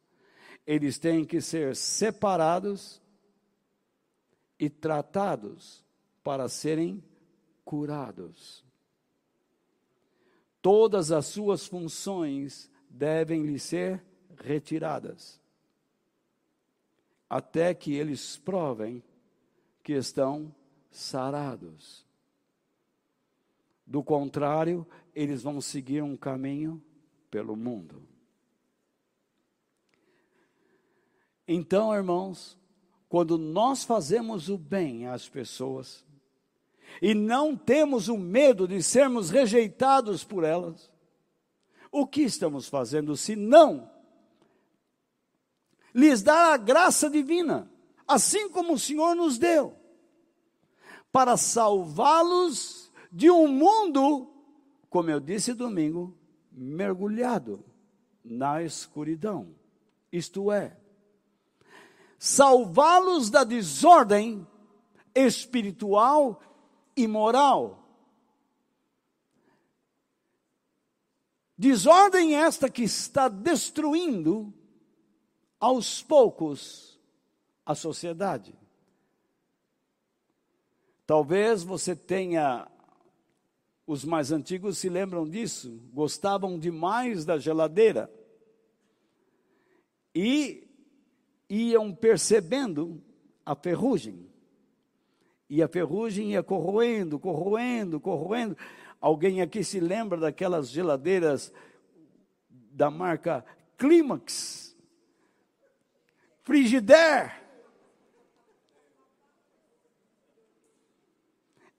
[0.67, 2.99] Eles têm que ser separados
[4.59, 5.85] e tratados
[6.25, 7.05] para serem
[7.67, 8.65] curados.
[10.63, 14.03] Todas as suas funções devem lhe ser
[14.39, 15.39] retiradas,
[17.29, 19.03] até que eles provem
[19.83, 20.55] que estão
[20.91, 22.07] sarados.
[23.87, 26.83] Do contrário, eles vão seguir um caminho
[27.31, 28.03] pelo mundo.
[31.47, 32.59] Então, irmãos,
[33.09, 36.05] quando nós fazemos o bem às pessoas
[37.01, 40.91] e não temos o medo de sermos rejeitados por elas,
[41.91, 43.91] o que estamos fazendo se não
[45.95, 47.71] lhes dar a graça divina,
[48.07, 49.75] assim como o Senhor nos deu,
[51.11, 54.31] para salvá-los de um mundo,
[54.91, 56.18] como eu disse domingo,
[56.59, 57.65] mergulhado
[58.25, 59.55] na escuridão.
[60.13, 60.77] Isto é,
[62.19, 64.47] salvá-los da desordem
[65.15, 66.41] espiritual
[66.97, 67.85] e moral.
[71.57, 74.53] Desordem esta que está destruindo
[75.59, 76.99] aos poucos
[77.67, 78.55] a sociedade.
[81.05, 82.71] Talvez você tenha,
[83.89, 88.13] os mais antigos se lembram disso, gostavam demais da geladeira.
[90.15, 90.69] E
[91.49, 93.03] iam percebendo
[93.47, 94.29] a ferrugem.
[95.49, 98.59] E a ferrugem ia corroendo, corroendo, corroendo.
[99.01, 101.51] Alguém aqui se lembra daquelas geladeiras
[102.51, 103.43] da marca
[103.79, 104.77] Climax?
[106.43, 107.33] Frigidaire.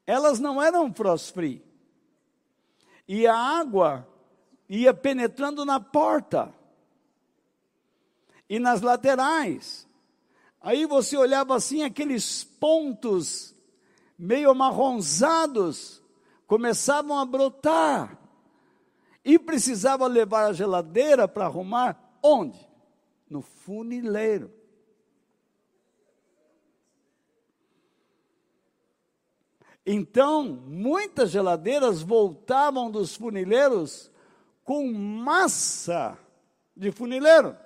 [0.08, 1.69] Elas não eram frost free.
[3.12, 4.08] E a água
[4.70, 6.54] ia penetrando na porta
[8.48, 9.88] e nas laterais.
[10.62, 13.56] Aí você olhava assim, aqueles pontos
[14.16, 16.04] meio amarronzados
[16.46, 18.16] começavam a brotar.
[19.26, 22.60] E precisava levar a geladeira para arrumar onde?
[23.28, 24.54] No funileiro.
[29.92, 34.12] Então, muitas geladeiras voltavam dos funileiros
[34.64, 36.16] com massa
[36.78, 37.58] de funileiro.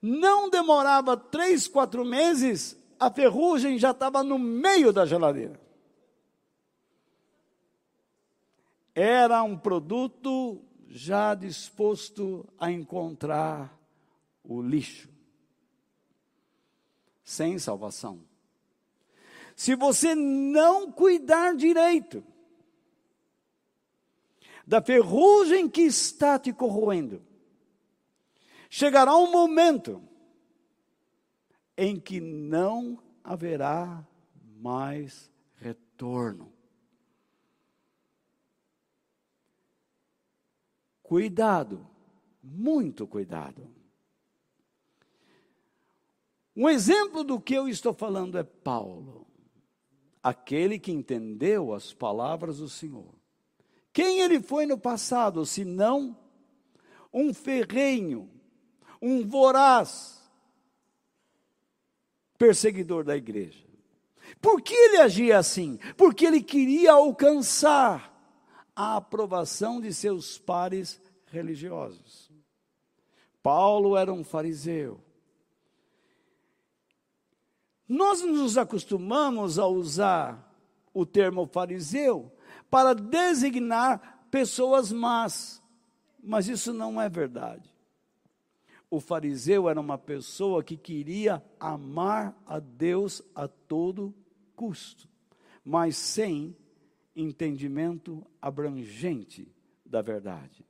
[0.00, 5.60] Não demorava três, quatro meses, a ferrugem já estava no meio da geladeira.
[8.94, 13.78] Era um produto já disposto a encontrar
[14.42, 15.10] o lixo,
[17.22, 18.31] sem salvação.
[19.62, 22.24] Se você não cuidar direito
[24.66, 27.22] da ferrugem que está te corroendo,
[28.68, 30.02] chegará um momento
[31.76, 34.04] em que não haverá
[34.56, 36.52] mais retorno.
[41.04, 41.88] Cuidado,
[42.42, 43.70] muito cuidado.
[46.56, 49.31] Um exemplo do que eu estou falando é Paulo,
[50.22, 53.14] aquele que entendeu as palavras do Senhor.
[53.92, 56.16] Quem ele foi no passado, se não
[57.12, 58.30] um ferrenho,
[59.00, 60.22] um voraz
[62.38, 63.64] perseguidor da igreja.
[64.40, 65.78] Por que ele agia assim?
[65.96, 68.10] Porque ele queria alcançar
[68.74, 72.30] a aprovação de seus pares religiosos.
[73.42, 75.00] Paulo era um fariseu.
[77.92, 80.52] Nós nos acostumamos a usar
[80.94, 82.32] o termo fariseu
[82.70, 85.62] para designar pessoas más,
[86.22, 87.72] mas isso não é verdade
[88.92, 94.14] o fariseu era uma pessoa que queria amar a Deus a todo
[94.54, 95.08] custo,
[95.64, 96.54] mas sem
[97.16, 99.50] entendimento abrangente
[99.82, 100.62] da verdade.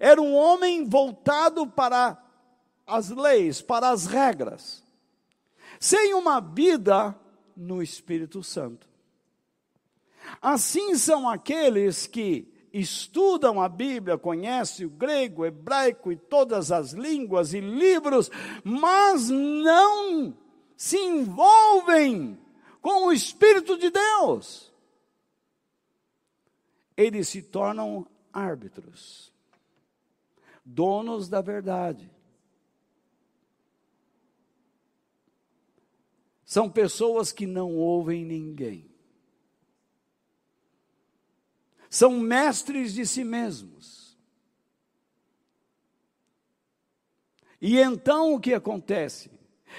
[0.00, 2.16] Era um homem voltado para
[2.86, 4.82] as leis, para as regras,
[5.82, 7.12] sem uma vida
[7.56, 8.86] no Espírito Santo.
[10.40, 16.92] Assim são aqueles que estudam a Bíblia, conhecem o grego, o hebraico e todas as
[16.92, 18.30] línguas e livros,
[18.62, 20.38] mas não
[20.76, 22.38] se envolvem
[22.80, 24.72] com o Espírito de Deus.
[26.96, 29.32] Eles se tornam árbitros,
[30.64, 32.11] donos da verdade.
[36.52, 38.92] São pessoas que não ouvem ninguém
[41.92, 44.16] são mestres de si mesmos.
[47.60, 49.30] E então o que acontece?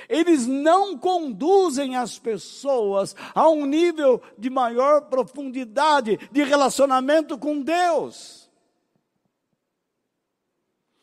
[0.07, 8.47] Eles não conduzem as pessoas a um nível de maior profundidade de relacionamento com Deus.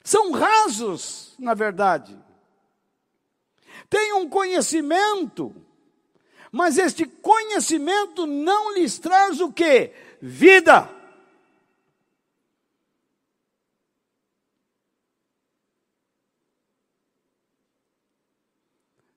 [0.04, 2.16] São rasos, na verdade.
[3.90, 5.52] Têm um conhecimento,
[6.52, 9.92] mas este conhecimento não lhes traz o que?
[10.22, 10.88] Vida.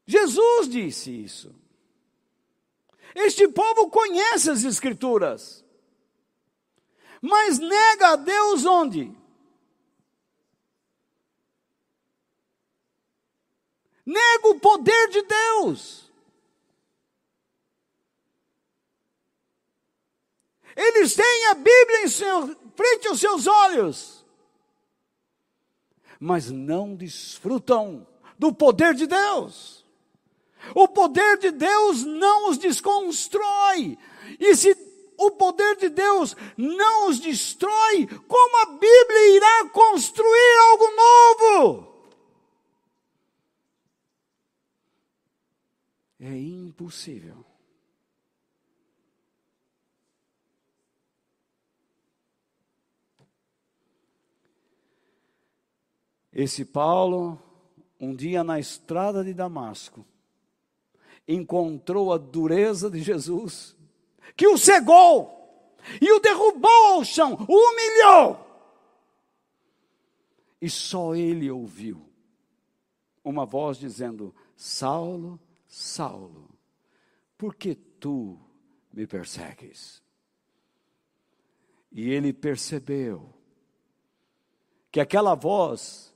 [0.08, 1.56] Jesus disse isso.
[3.14, 5.64] Este povo conhece as Escrituras,
[7.22, 9.23] mas nega a Deus onde?
[14.06, 16.12] Nega o poder de Deus.
[20.76, 24.26] Eles têm a Bíblia em seu, frente aos seus olhos,
[26.20, 29.86] mas não desfrutam do poder de Deus.
[30.74, 33.98] O poder de Deus não os desconstrói.
[34.40, 34.76] E se
[35.18, 41.93] o poder de Deus não os destrói, como a Bíblia irá construir algo novo?
[46.26, 47.46] É impossível.
[56.32, 57.38] Esse Paulo,
[58.00, 60.06] um dia na estrada de Damasco,
[61.28, 63.76] encontrou a dureza de Jesus,
[64.38, 68.40] que o cegou e o derrubou ao chão, o humilhou.
[70.62, 72.10] E só ele ouviu
[73.26, 75.38] uma voz dizendo: Saulo,
[75.76, 76.56] Saulo,
[77.36, 78.40] por que tu
[78.94, 80.04] me persegues?
[81.92, 83.34] E ele percebeu
[84.92, 86.16] que aquela voz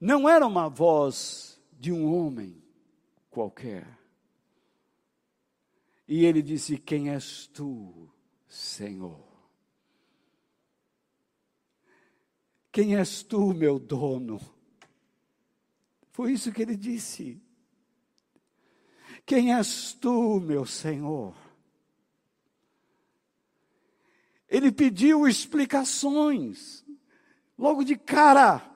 [0.00, 2.64] não era uma voz de um homem,
[3.28, 3.98] qualquer.
[6.08, 8.10] E ele disse: Quem és tu,
[8.48, 9.28] Senhor?
[12.72, 14.40] Quem és tu, meu dono?
[16.12, 17.42] Foi isso que ele disse.
[19.24, 21.34] Quem és tu, meu Senhor?
[24.48, 26.84] Ele pediu explicações,
[27.56, 28.68] logo de cara.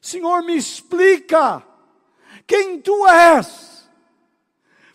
[0.00, 1.64] Senhor, me explica
[2.46, 3.88] quem tu és,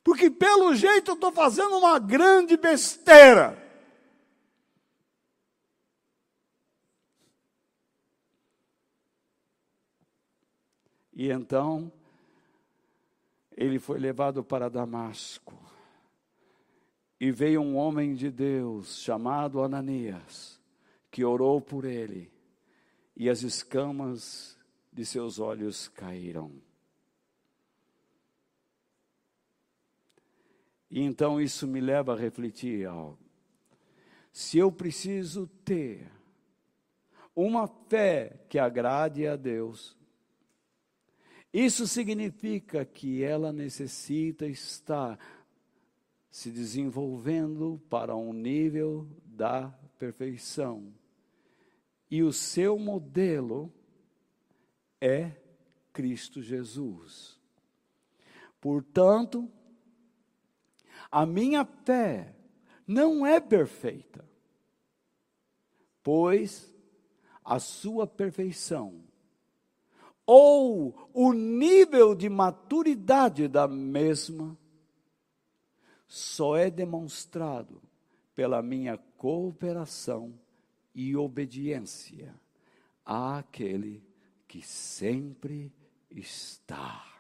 [0.03, 3.64] porque pelo jeito eu estou fazendo uma grande besteira.
[11.15, 11.91] E então,
[13.55, 15.57] ele foi levado para Damasco.
[17.19, 20.59] E veio um homem de Deus chamado Ananias,
[21.09, 22.29] que orou por ele,
[23.15, 24.57] e as escamas
[24.91, 26.51] de seus olhos caíram.
[30.91, 33.17] E então isso me leva a refletir algo.
[34.31, 36.11] Se eu preciso ter
[37.33, 39.94] uma fé que agrade a Deus,
[41.57, 45.17] isso significa que ela necessita estar
[46.29, 50.93] se desenvolvendo para um nível da perfeição.
[52.11, 53.71] E o seu modelo
[54.99, 55.31] é
[55.93, 57.39] Cristo Jesus.
[58.59, 59.49] Portanto,
[61.09, 62.35] a minha fé
[62.85, 64.27] não é perfeita,
[66.03, 66.75] pois
[67.45, 69.05] a sua perfeição
[70.25, 74.57] ou o nível de maturidade da mesma
[76.07, 77.81] só é demonstrado
[78.33, 80.37] pela minha cooperação
[80.93, 82.33] e obediência
[83.05, 84.03] àquele
[84.47, 85.71] que sempre
[86.09, 87.15] está.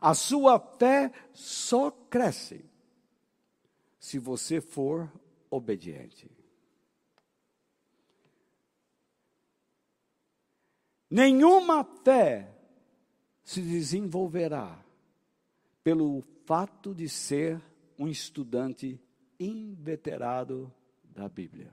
[0.00, 2.64] A sua fé só cresce
[3.98, 5.10] se você for
[5.50, 6.30] obediente.
[11.10, 12.52] Nenhuma fé
[13.44, 14.84] se desenvolverá
[15.84, 17.62] pelo fato de ser
[17.98, 19.00] um estudante
[19.38, 20.72] inveterado
[21.04, 21.72] da Bíblia.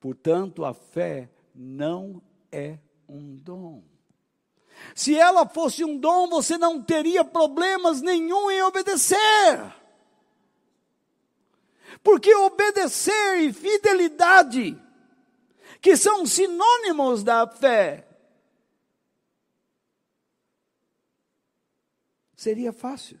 [0.00, 2.20] Portanto, a fé não
[2.50, 2.78] é
[3.08, 3.84] um dom.
[4.94, 9.81] Se ela fosse um dom, você não teria problemas nenhum em obedecer.
[12.02, 14.80] Porque obedecer e fidelidade,
[15.80, 18.06] que são sinônimos da fé,
[22.36, 23.20] seria fácil.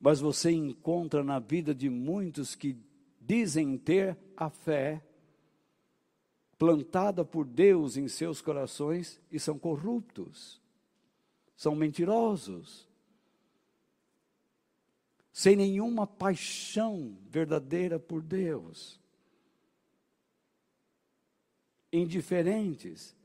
[0.00, 2.76] Mas você encontra na vida de muitos que
[3.20, 5.02] dizem ter a fé
[6.58, 10.61] plantada por Deus em seus corações e são corruptos
[11.56, 12.88] são mentirosos,
[15.32, 19.00] sem nenhuma paixão verdadeira por Deus,
[21.92, 23.16] indiferentes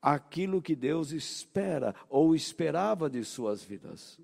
[0.00, 4.18] àquilo que Deus espera ou esperava de suas vidas.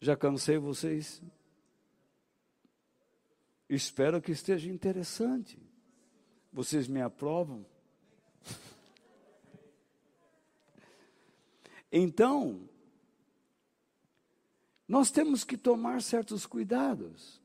[0.00, 1.22] Já cansei vocês?
[3.68, 5.58] Espero que esteja interessante.
[6.52, 7.66] Vocês me aprovam?
[11.98, 12.68] Então,
[14.86, 17.40] nós temos que tomar certos cuidados.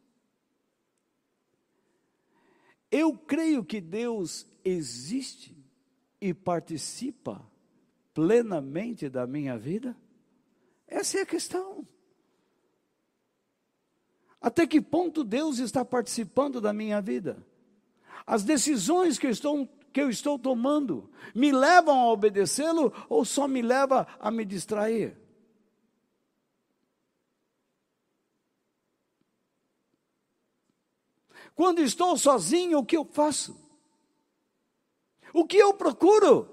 [2.91, 5.57] Eu creio que Deus existe
[6.19, 7.49] e participa
[8.13, 9.95] plenamente da minha vida?
[10.85, 11.87] Essa é a questão.
[14.41, 17.41] Até que ponto Deus está participando da minha vida?
[18.27, 23.47] As decisões que eu estou que eu estou tomando me levam a obedecê-lo ou só
[23.47, 25.17] me leva a me distrair?
[31.53, 33.59] Quando estou sozinho, o que eu faço?
[35.33, 36.49] O que eu procuro?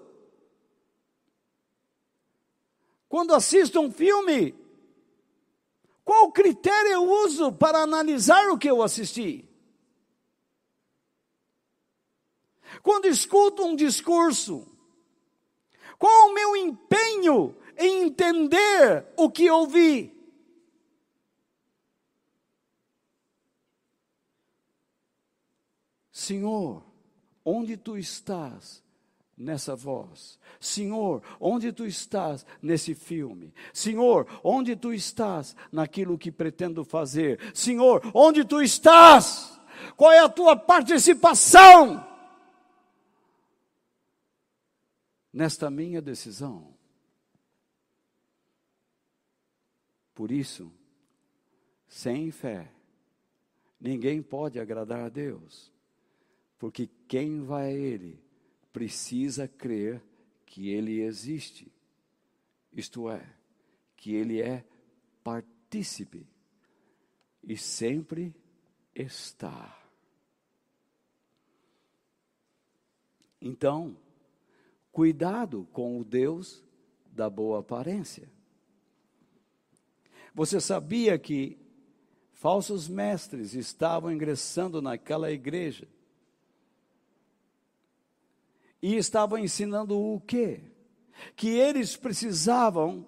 [3.09, 4.55] Quando assisto um filme,
[6.05, 9.48] qual critério eu uso para analisar o que eu assisti?
[12.83, 14.67] Quando escuto um discurso,
[15.99, 20.17] qual o meu empenho em entender o que ouvi?
[26.13, 26.85] Senhor,
[27.45, 28.83] onde tu estás
[29.39, 30.39] nessa voz.
[30.61, 33.55] Senhor, onde tu estás nesse filme?
[33.73, 37.39] Senhor, onde tu estás naquilo que pretendo fazer?
[37.55, 39.59] Senhor, onde tu estás?
[39.97, 42.05] Qual é a tua participação
[45.39, 46.75] nesta minha decisão?
[50.13, 50.73] Por isso,
[51.87, 52.73] sem fé,
[53.81, 55.73] ninguém pode agradar a Deus,
[56.59, 58.21] porque quem vai a Ele
[58.73, 60.03] precisa crer
[60.45, 61.71] que Ele existe,
[62.73, 63.25] isto é,
[63.97, 64.67] que Ele é
[65.23, 66.27] partícipe
[67.45, 68.35] e sempre
[68.93, 69.89] está.
[73.41, 73.97] Então,
[74.99, 76.61] cuidado com o Deus
[77.13, 78.29] da boa aparência.
[80.35, 81.57] Você sabia que
[82.33, 85.87] falsos mestres estavam ingressando naquela igreja
[88.83, 90.63] e estavam ensinando o quê?
[91.37, 93.07] Que eles precisavam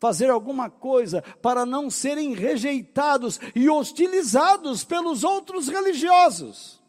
[0.00, 6.82] fazer alguma coisa para não serem rejeitados e hostilizados pelos outros religiosos.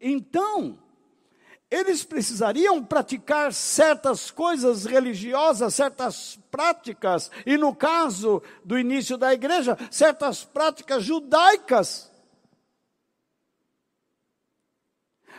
[0.00, 0.78] Então,
[1.70, 9.76] eles precisariam praticar certas coisas religiosas, certas práticas, e no caso do início da igreja,
[9.90, 12.10] certas práticas judaicas,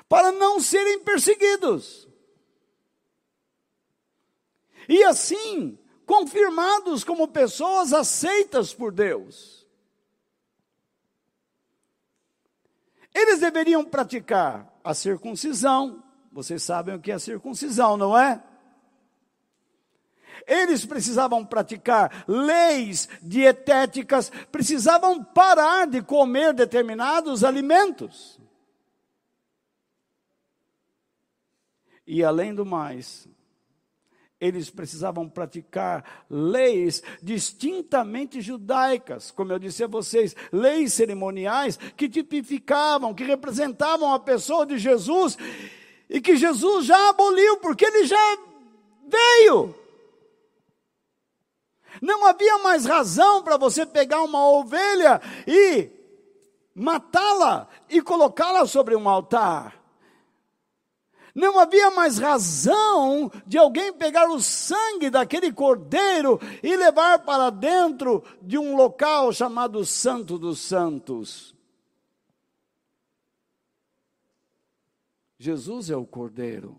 [0.07, 2.07] para não serem perseguidos.
[4.88, 9.59] E assim, confirmados como pessoas aceitas por Deus.
[13.14, 18.43] Eles deveriam praticar a circuncisão, vocês sabem o que é circuncisão, não é?
[20.47, 28.39] Eles precisavam praticar leis dietéticas, precisavam parar de comer determinados alimentos.
[32.05, 33.28] E além do mais,
[34.39, 43.13] eles precisavam praticar leis distintamente judaicas, como eu disse a vocês, leis cerimoniais que tipificavam,
[43.13, 45.37] que representavam a pessoa de Jesus
[46.09, 48.37] e que Jesus já aboliu, porque ele já
[49.07, 49.75] veio.
[52.01, 55.89] Não havia mais razão para você pegar uma ovelha e
[56.73, 59.78] matá-la e colocá-la sobre um altar.
[61.39, 68.21] Não havia mais razão de alguém pegar o sangue daquele cordeiro e levar para dentro
[68.41, 71.55] de um local chamado Santo dos Santos.
[75.37, 76.77] Jesus é o Cordeiro.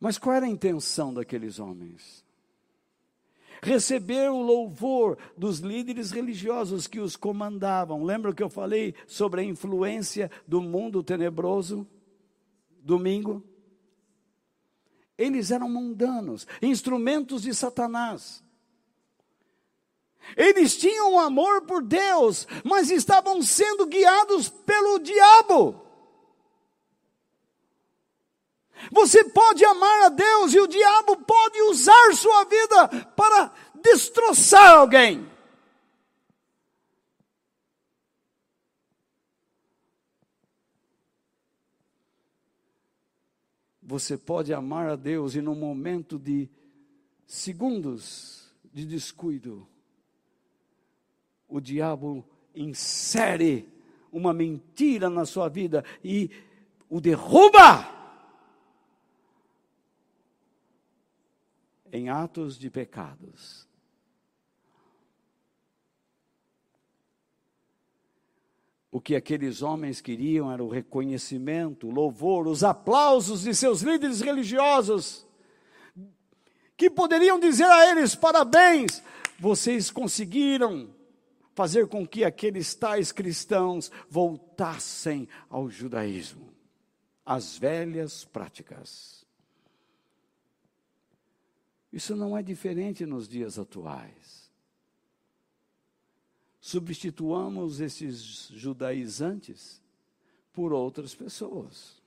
[0.00, 2.24] Mas qual era a intenção daqueles homens?
[3.62, 8.02] Receber o louvor dos líderes religiosos que os comandavam.
[8.02, 11.86] Lembra que eu falei sobre a influência do mundo tenebroso?
[12.82, 13.44] Domingo?
[15.18, 18.42] Eles eram mundanos, instrumentos de Satanás.
[20.36, 25.89] Eles tinham amor por Deus, mas estavam sendo guiados pelo diabo.
[28.90, 33.52] Você pode amar a Deus e o diabo pode usar sua vida para
[33.82, 35.28] destroçar alguém.
[43.82, 46.48] Você pode amar a Deus e num momento de
[47.26, 49.66] segundos de descuido,
[51.48, 52.24] o diabo
[52.54, 53.68] insere
[54.12, 56.30] uma mentira na sua vida e
[56.88, 57.99] o derruba
[61.92, 63.68] em atos de pecados.
[68.92, 74.20] O que aqueles homens queriam era o reconhecimento, o louvor, os aplausos de seus líderes
[74.20, 75.24] religiosos,
[76.76, 79.02] que poderiam dizer a eles: parabéns,
[79.38, 80.92] vocês conseguiram
[81.54, 86.52] fazer com que aqueles tais cristãos voltassem ao judaísmo,
[87.24, 89.19] às velhas práticas.
[91.92, 94.50] Isso não é diferente nos dias atuais.
[96.60, 99.82] Substituamos esses judaizantes
[100.52, 102.00] por outras pessoas.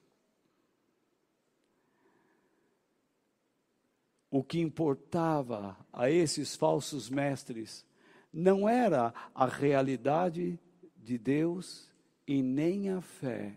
[4.29, 7.85] O que importava a esses falsos mestres
[8.31, 10.59] não era a realidade
[10.97, 11.91] de Deus
[12.25, 13.55] e nem a fé,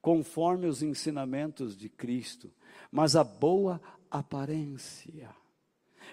[0.00, 2.52] conforme os ensinamentos de Cristo,
[2.90, 3.80] mas a boa
[4.10, 5.34] aparência.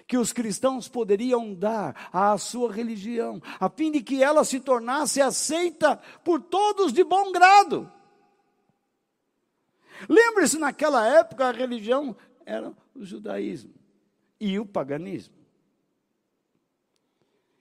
[0.06, 5.20] que os cristãos poderiam dar à sua religião, a fim de que ela se tornasse
[5.20, 7.90] aceita por todos de bom grado.
[10.08, 13.74] Lembre-se, naquela época a religião era o judaísmo
[14.40, 15.34] e o paganismo.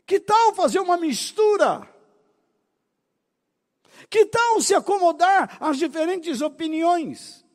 [0.05, 1.88] Que tal fazer uma mistura?
[4.09, 7.45] Que tal se acomodar às diferentes opiniões?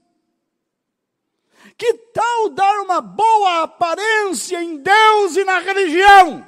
[1.76, 6.46] Que tal dar uma boa aparência em Deus e na religião?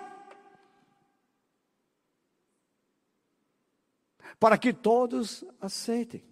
[4.38, 6.22] Para que todos aceitem.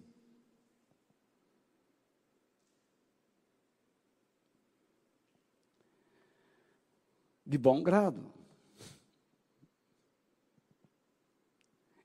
[7.45, 8.31] De bom grado.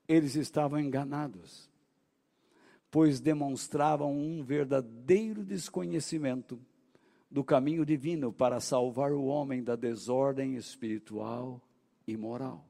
[0.06, 1.68] Eles estavam enganados,
[2.90, 6.58] pois demonstravam um verdadeiro desconhecimento
[7.30, 11.60] do caminho divino para salvar o homem da desordem espiritual
[12.06, 12.64] e moral.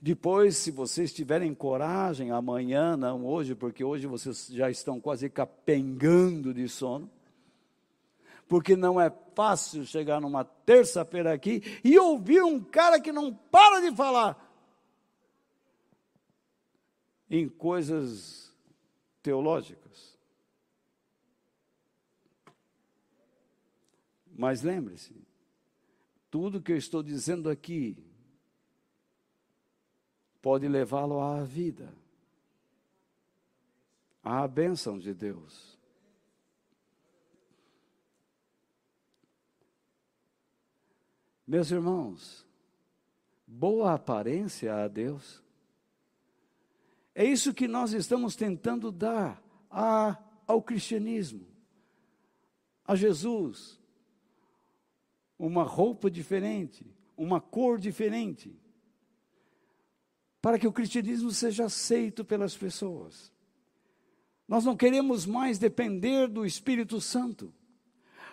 [0.00, 6.52] Depois, se vocês tiverem coragem, amanhã, não hoje, porque hoje vocês já estão quase capengando
[6.52, 7.10] de sono,
[8.46, 13.80] porque não é fácil chegar numa terça-feira aqui e ouvir um cara que não para
[13.80, 14.44] de falar
[17.30, 18.52] em coisas
[19.22, 19.87] teológicas.
[24.38, 25.12] Mas lembre-se,
[26.30, 27.96] tudo que eu estou dizendo aqui
[30.40, 31.92] pode levá-lo à vida,
[34.22, 35.76] à bênção de Deus.
[41.44, 42.46] Meus irmãos,
[43.44, 45.42] boa aparência a Deus.
[47.12, 50.16] É isso que nós estamos tentando dar a,
[50.46, 51.44] ao cristianismo,
[52.84, 53.77] a Jesus
[55.38, 56.84] uma roupa diferente,
[57.16, 58.58] uma cor diferente,
[60.40, 63.32] para que o cristianismo seja aceito pelas pessoas.
[64.46, 67.52] Nós não queremos mais depender do Espírito Santo,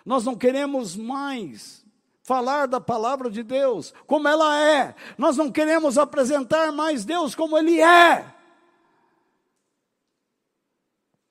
[0.04, 1.84] nós não queremos mais
[2.22, 7.56] falar da palavra de Deus como ela é, nós não queremos apresentar mais Deus como
[7.56, 8.34] Ele é.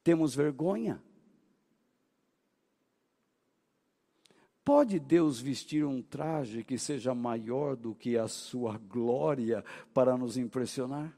[0.03, 1.03] Temos vergonha
[4.65, 9.63] Pode Deus vestir um traje que seja maior do que a sua glória
[9.93, 11.15] para nos impressionar?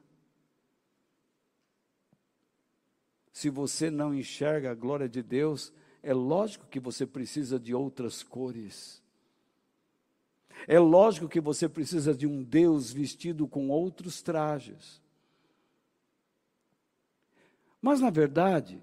[3.31, 5.71] Se você não enxerga a glória de Deus,
[6.03, 9.01] é lógico que você precisa de outras cores.
[10.67, 15.01] É lógico que você precisa de um Deus vestido com outros trajes.
[17.81, 18.81] Mas, na verdade,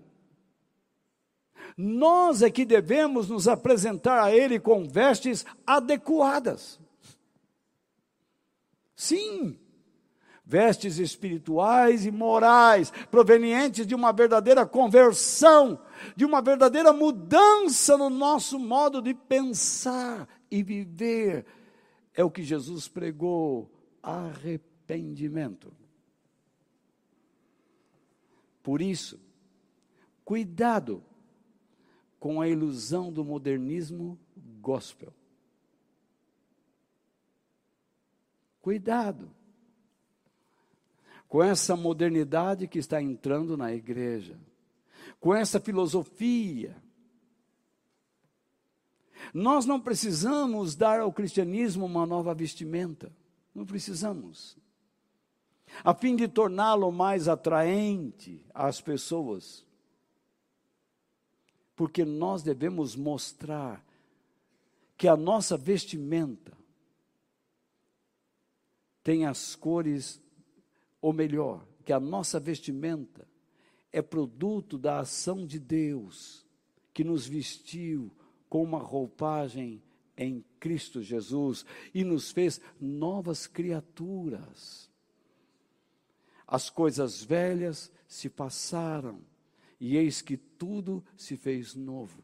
[1.76, 6.78] nós é que devemos nos apresentar a Ele com vestes adequadas.
[8.94, 9.58] Sim,
[10.44, 15.80] vestes espirituais e morais, provenientes de uma verdadeira conversão,
[16.14, 21.44] de uma verdadeira mudança no nosso modo de pensar e viver.
[22.14, 23.68] É o que Jesus pregou:
[24.00, 25.72] arrependimento.
[28.62, 29.20] Por isso,
[30.24, 31.02] cuidado
[32.24, 34.18] com a ilusão do modernismo
[34.58, 35.12] gospel.
[38.62, 39.30] Cuidado
[41.28, 44.40] com essa modernidade que está entrando na igreja,
[45.20, 46.74] com essa filosofia.
[49.34, 53.12] Nós não precisamos dar ao cristianismo uma nova vestimenta,
[53.54, 54.56] não precisamos,
[55.84, 59.62] a fim de torná-lo mais atraente às pessoas
[61.76, 63.84] porque nós devemos mostrar
[64.96, 66.56] que a nossa vestimenta
[69.02, 70.22] tem as cores,
[71.00, 73.28] ou melhor, que a nossa vestimenta
[73.92, 76.46] é produto da ação de Deus,
[76.92, 78.10] que nos vestiu
[78.48, 79.82] com uma roupagem
[80.16, 84.90] em Cristo Jesus e nos fez novas criaturas.
[86.46, 89.20] As coisas velhas se passaram
[89.80, 92.22] e eis que tudo se fez novo.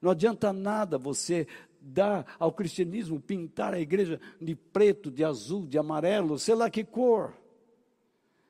[0.00, 1.46] Não adianta nada você
[1.80, 6.84] dar ao cristianismo, pintar a igreja de preto, de azul, de amarelo, sei lá que
[6.84, 7.36] cor,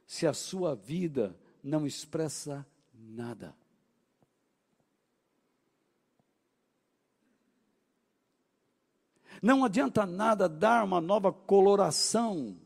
[0.07, 3.55] se a sua vida não expressa nada.
[9.41, 12.57] Não adianta nada dar uma nova coloração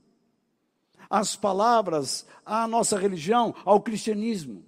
[1.12, 4.64] as palavras à nossa religião, ao cristianismo.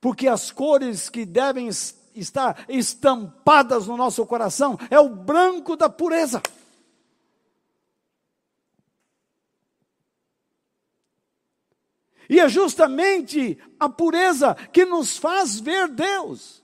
[0.00, 1.68] Porque as cores que devem
[2.14, 6.40] estar estampadas no nosso coração é o branco da pureza.
[12.30, 16.62] E é justamente a pureza que nos faz ver Deus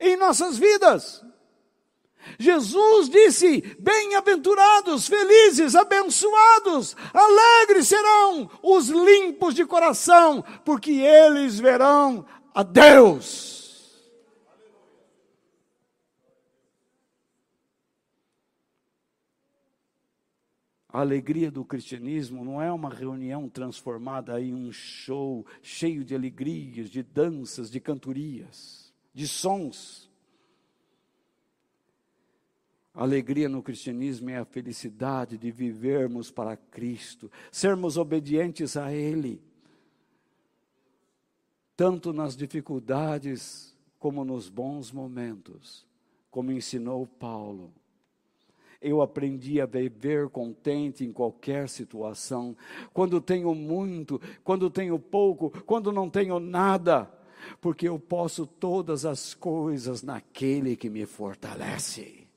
[0.00, 1.24] em nossas vidas.
[2.38, 12.62] Jesus disse: Bem-aventurados, felizes, abençoados, alegres serão os limpos de coração, porque eles verão a
[12.62, 13.58] Deus.
[20.90, 26.88] A alegria do cristianismo não é uma reunião transformada em um show cheio de alegrias,
[26.88, 30.07] de danças, de cantorias, de sons.
[32.98, 39.40] Alegria no cristianismo é a felicidade de vivermos para Cristo, sermos obedientes a Ele,
[41.76, 45.86] tanto nas dificuldades como nos bons momentos,
[46.28, 47.72] como ensinou Paulo.
[48.82, 52.56] Eu aprendi a viver contente em qualquer situação,
[52.92, 57.08] quando tenho muito, quando tenho pouco, quando não tenho nada,
[57.60, 62.27] porque eu posso todas as coisas naquele que me fortalece.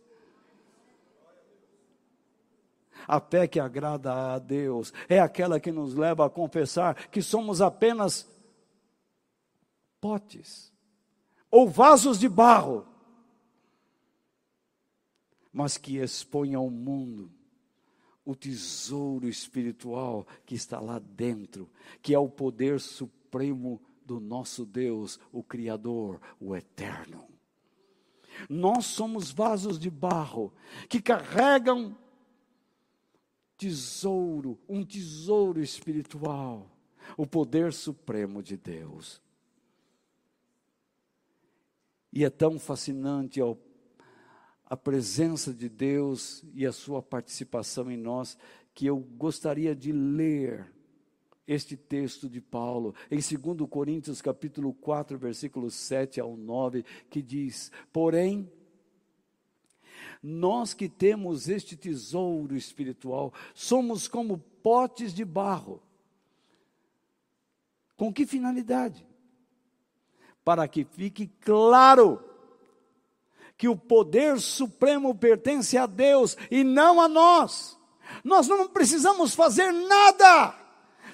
[3.11, 7.61] A fé que agrada a Deus é aquela que nos leva a confessar que somos
[7.61, 8.25] apenas
[9.99, 10.71] potes
[11.51, 12.85] ou vasos de barro
[15.51, 17.29] mas que expõe ao mundo
[18.23, 21.69] o tesouro espiritual que está lá dentro,
[22.01, 27.27] que é o poder supremo do nosso Deus, o Criador, o Eterno.
[28.49, 30.53] Nós somos vasos de barro
[30.87, 31.97] que carregam
[33.61, 36.67] tesouro, um tesouro espiritual,
[37.15, 39.21] o poder supremo de Deus.
[42.11, 43.55] E é tão fascinante ao
[44.65, 48.37] a presença de Deus e a sua participação em nós,
[48.73, 50.73] que eu gostaria de ler
[51.45, 57.69] este texto de Paulo, em 2 Coríntios capítulo 4, versículos 7 ao 9, que diz:
[57.91, 58.49] Porém,
[60.21, 65.81] nós que temos este tesouro espiritual, somos como potes de barro.
[67.97, 69.05] Com que finalidade?
[70.43, 72.23] Para que fique claro
[73.57, 77.79] que o poder supremo pertence a Deus e não a nós.
[78.23, 80.55] Nós não precisamos fazer nada,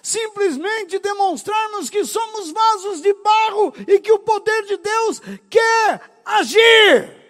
[0.01, 7.26] simplesmente demonstrarmos que somos vasos de barro e que o poder de Deus quer agir.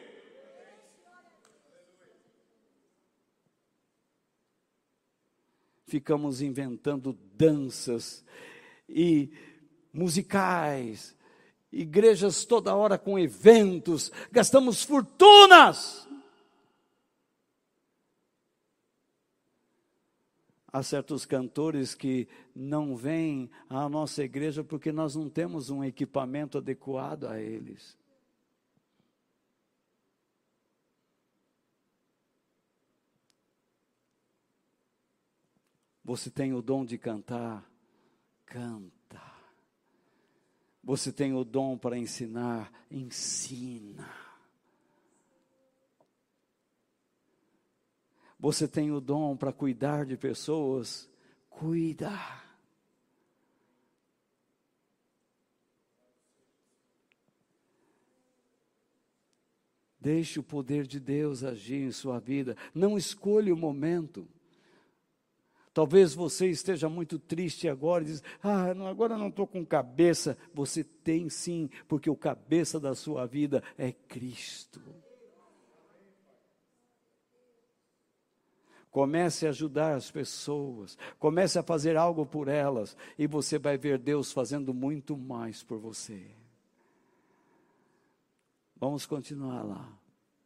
[5.87, 8.23] Ficamos inventando danças
[8.87, 9.31] e
[9.91, 11.17] musicais
[11.71, 16.07] igrejas toda hora com eventos, gastamos fortunas.
[20.71, 26.57] Há certos cantores que não vêm à nossa igreja porque nós não temos um equipamento
[26.57, 27.97] adequado a eles.
[36.07, 37.69] Você tem o dom de cantar,
[38.45, 39.21] canta.
[40.81, 44.09] Você tem o dom para ensinar, ensina.
[48.39, 51.11] Você tem o dom para cuidar de pessoas,
[51.49, 52.17] cuida.
[59.99, 62.55] Deixe o poder de Deus agir em sua vida.
[62.73, 64.25] Não escolha o momento.
[65.77, 70.35] Talvez você esteja muito triste agora e diz: Ah, não, agora não estou com cabeça.
[70.51, 74.81] Você tem sim, porque o cabeça da sua vida é Cristo.
[78.89, 83.99] Comece a ajudar as pessoas, comece a fazer algo por elas, e você vai ver
[83.99, 86.25] Deus fazendo muito mais por você.
[88.79, 89.95] Vamos continuar lá.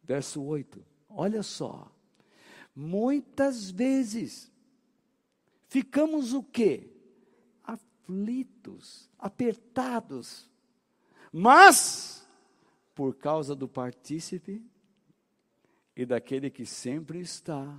[0.04, 0.86] Verso 8.
[1.08, 1.90] Olha só.
[2.76, 4.51] Muitas vezes
[5.72, 6.92] ficamos o quê?
[7.64, 10.50] Aflitos, apertados.
[11.32, 12.28] Mas,
[12.94, 14.62] por causa do partícipe
[15.96, 17.74] e daquele que sempre está,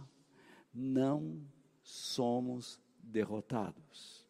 [0.72, 1.38] não
[1.82, 4.26] somos derrotados.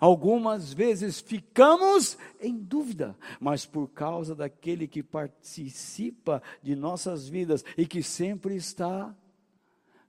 [0.00, 7.84] Algumas vezes ficamos em dúvida, mas por causa daquele que participa de nossas vidas e
[7.84, 9.12] que sempre está,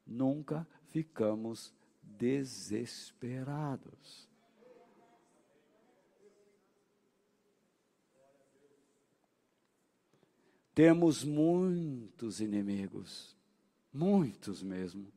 [0.06, 1.74] nunca ficamos
[2.04, 4.30] desesperados.
[10.74, 13.36] Temos muitos inimigos,
[13.94, 15.12] muitos mesmo.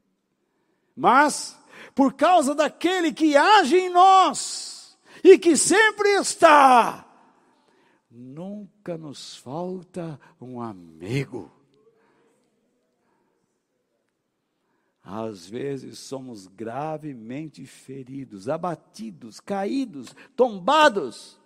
[0.97, 1.59] Mas,
[1.95, 7.07] por causa daquele que age em nós e que sempre está,
[8.11, 11.53] nunca nos falta um amigo.
[15.05, 21.38] Às vezes somos gravemente feridos, abatidos, caídos, tombados,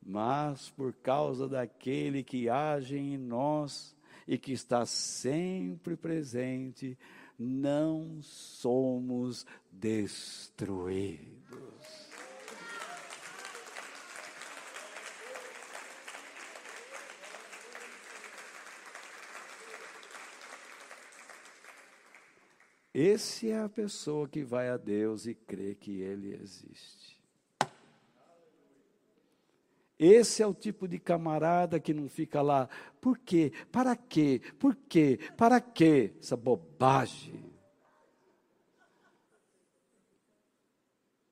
[0.00, 3.96] mas por causa daquele que age em nós
[4.28, 6.96] e que está sempre presente,
[7.36, 11.65] não somos destruídos.
[22.98, 27.22] Esse é a pessoa que vai a Deus e crê que Ele existe.
[29.98, 33.52] Esse é o tipo de camarada que não fica lá, por quê?
[33.70, 34.40] Para quê?
[34.58, 35.20] Por quê?
[35.36, 36.14] Para quê?
[36.18, 37.52] Essa bobagem.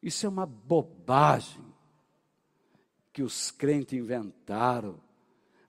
[0.03, 1.65] Isso é uma bobagem
[3.11, 5.01] que os crentes inventaram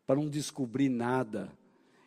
[0.06, 1.58] para não descobrir nada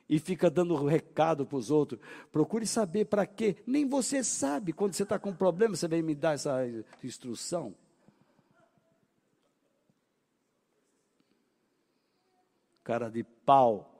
[0.08, 2.00] e fica dando recado para os outros.
[2.32, 3.56] Procure saber para quê.
[3.66, 4.72] Nem você sabe.
[4.72, 6.60] Quando você está com um problema, você vem me dar essa
[7.04, 7.74] instrução.
[12.82, 13.94] Cara de pau.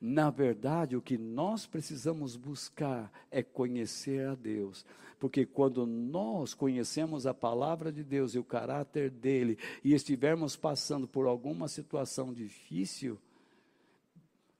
[0.00, 4.84] Na verdade, o que nós precisamos buscar é conhecer a Deus.
[5.18, 11.08] Porque quando nós conhecemos a palavra de Deus e o caráter dele, e estivermos passando
[11.08, 13.18] por alguma situação difícil,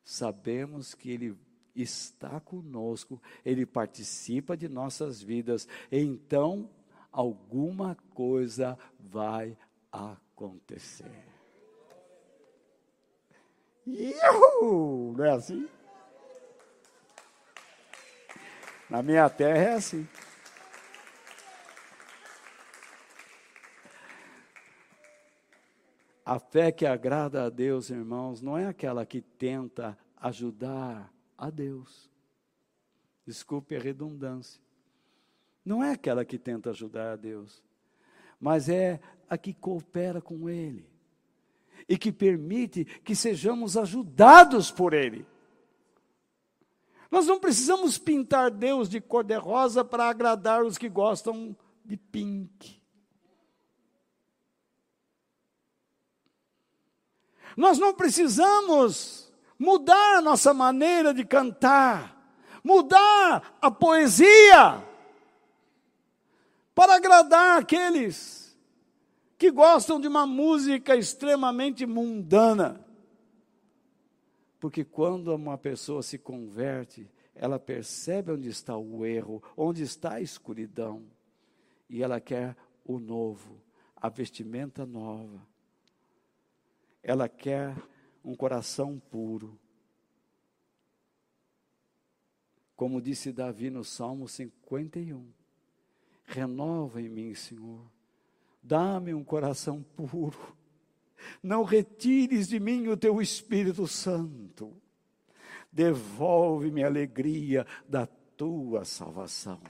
[0.06, 1.36] sabemos que Ele
[1.74, 6.70] está conosco, Ele participa de nossas vidas, então
[7.10, 9.58] alguma coisa vai
[9.90, 11.10] acontecer.
[13.84, 15.14] Iuhu!
[15.16, 15.68] Não é assim?
[18.88, 20.08] Na minha terra é assim.
[26.26, 32.10] A fé que agrada a Deus, irmãos, não é aquela que tenta ajudar a Deus.
[33.24, 34.60] Desculpe a redundância.
[35.64, 37.62] Não é aquela que tenta ajudar a Deus,
[38.40, 39.00] mas é
[39.30, 40.90] a que coopera com Ele
[41.88, 45.24] e que permite que sejamos ajudados por Ele.
[47.08, 52.82] Nós não precisamos pintar Deus de cor-de-rosa para agradar os que gostam de pink.
[57.56, 62.14] Nós não precisamos mudar a nossa maneira de cantar,
[62.62, 64.84] mudar a poesia,
[66.74, 68.54] para agradar aqueles
[69.38, 72.84] que gostam de uma música extremamente mundana.
[74.60, 80.20] Porque quando uma pessoa se converte, ela percebe onde está o erro, onde está a
[80.20, 81.04] escuridão,
[81.88, 82.54] e ela quer
[82.84, 83.62] o novo,
[83.96, 85.55] a vestimenta nova
[87.06, 87.72] ela quer
[88.24, 89.56] um coração puro.
[92.74, 95.24] Como disse Davi no Salmo 51,
[96.24, 97.80] renova em mim, Senhor,
[98.60, 100.56] dá-me um coração puro,
[101.40, 104.76] não retires de mim o teu Espírito Santo,
[105.70, 108.04] devolve-me a alegria da
[108.36, 109.60] tua salvação.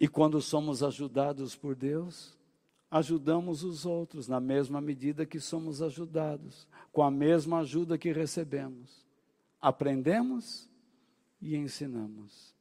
[0.00, 2.38] E quando somos ajudados por Deus,
[2.88, 9.04] ajudamos os outros na mesma medida que somos ajudados, com a mesma ajuda que recebemos.
[9.60, 10.70] Aprendemos
[11.40, 12.54] e ensinamos.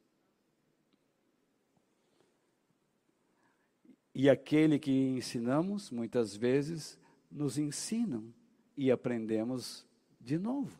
[4.15, 6.99] E aquele que ensinamos, muitas vezes,
[7.31, 8.33] nos ensinam
[8.75, 9.85] e aprendemos
[10.19, 10.75] de novo.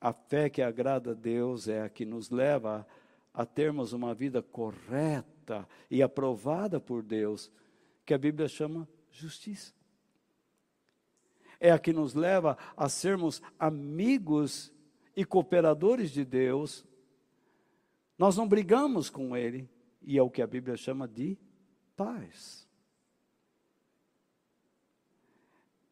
[0.00, 3.01] A fé que agrada a Deus é a que nos leva a
[3.32, 7.50] a termos uma vida correta e aprovada por Deus,
[8.04, 9.72] que a Bíblia chama justiça.
[11.58, 14.72] É a que nos leva a sermos amigos
[15.16, 16.84] e cooperadores de Deus.
[18.18, 19.68] Nós não brigamos com Ele,
[20.02, 21.38] e é o que a Bíblia chama de
[21.96, 22.68] paz.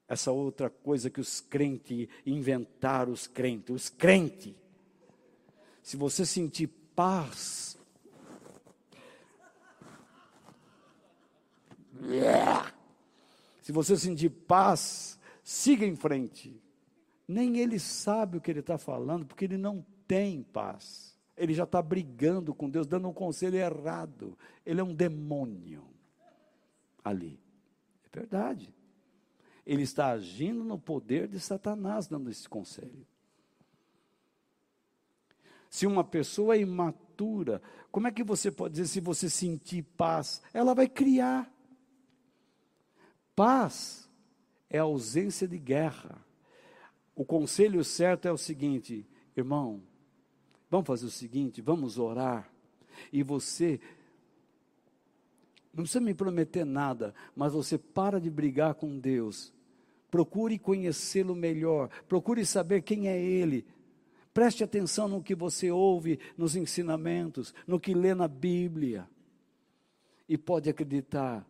[0.08, 4.56] Essa outra coisa que os crentes inventaram, os crentes, os crentes.
[5.82, 6.66] Se você sentir
[7.00, 7.78] paz.
[13.62, 16.62] Se você sentir paz, siga em frente.
[17.26, 21.18] Nem ele sabe o que ele está falando, porque ele não tem paz.
[21.38, 24.36] ele já está brigando com Deus, dando um conselho errado.
[24.66, 25.88] Ele é um demônio
[27.02, 27.40] ali.
[28.04, 28.74] É verdade.
[29.64, 33.06] Ele está agindo no poder de Satanás, dando esse conselho.
[35.70, 40.42] Se uma pessoa é imatura, como é que você pode dizer se você sentir paz?
[40.52, 41.50] Ela vai criar.
[43.36, 44.10] Paz
[44.68, 46.22] é ausência de guerra.
[47.14, 49.06] O conselho certo é o seguinte,
[49.36, 49.80] irmão,
[50.68, 52.50] vamos fazer o seguinte, vamos orar.
[53.12, 53.80] E você
[55.72, 59.52] não precisa me prometer nada, mas você para de brigar com Deus.
[60.10, 63.64] Procure conhecê-lo melhor, procure saber quem é Ele.
[64.32, 69.08] Preste atenção no que você ouve nos ensinamentos, no que lê na Bíblia.
[70.28, 71.46] E pode acreditar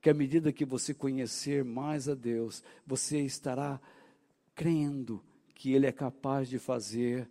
[0.00, 3.80] que à medida que você conhecer mais a Deus, você estará
[4.54, 5.22] crendo
[5.54, 7.30] que Ele é capaz de fazer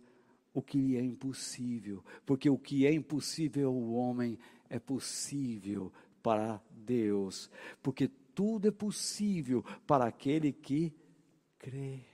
[0.54, 4.38] o que é impossível, porque o que é impossível ao homem
[4.68, 5.92] é possível
[6.22, 7.50] para Deus,
[7.82, 10.92] porque tudo é possível para aquele que
[11.58, 12.11] crê.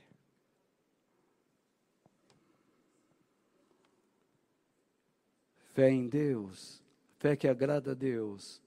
[5.79, 6.83] Fé em Deus,
[7.19, 8.61] fé que agrada a Deus,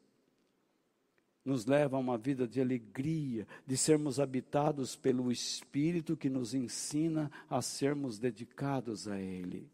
[1.45, 7.31] nos leva a uma vida de alegria, de sermos habitados pelo Espírito que nos ensina
[7.51, 9.71] a sermos dedicados a Ele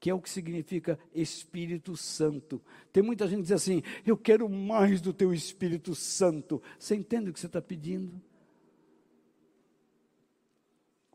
[0.00, 2.60] que é o que significa Espírito Santo.
[2.92, 6.62] Tem muita gente que diz assim: Eu quero mais do teu Espírito Santo.
[6.78, 8.20] Você entende o que você está pedindo?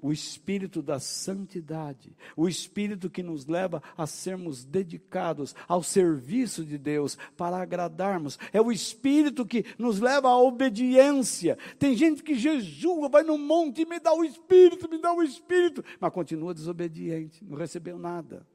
[0.02, 6.78] O Espírito da santidade, o Espírito que nos leva a sermos dedicados ao serviço de
[6.78, 11.58] Deus, para agradarmos, é o Espírito que nos leva à obediência.
[11.78, 15.24] Tem gente que jejua, vai no monte e me dá o Espírito, me dá o
[15.24, 18.46] Espírito, mas continua desobediente, não recebeu nada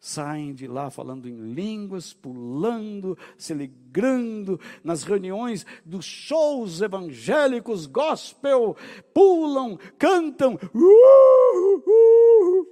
[0.00, 8.74] saem de lá falando em línguas, pulando, se alegrando, nas reuniões dos shows evangélicos, gospel,
[9.12, 12.66] pulam, cantam, uh, uh,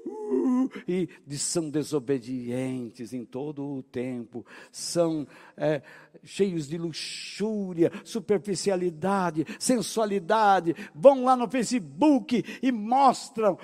[0.64, 5.26] uh, e são desobedientes em todo o tempo, são
[5.56, 5.82] é,
[6.24, 13.58] cheios de luxúria, superficialidade, sensualidade, vão lá no Facebook e mostram.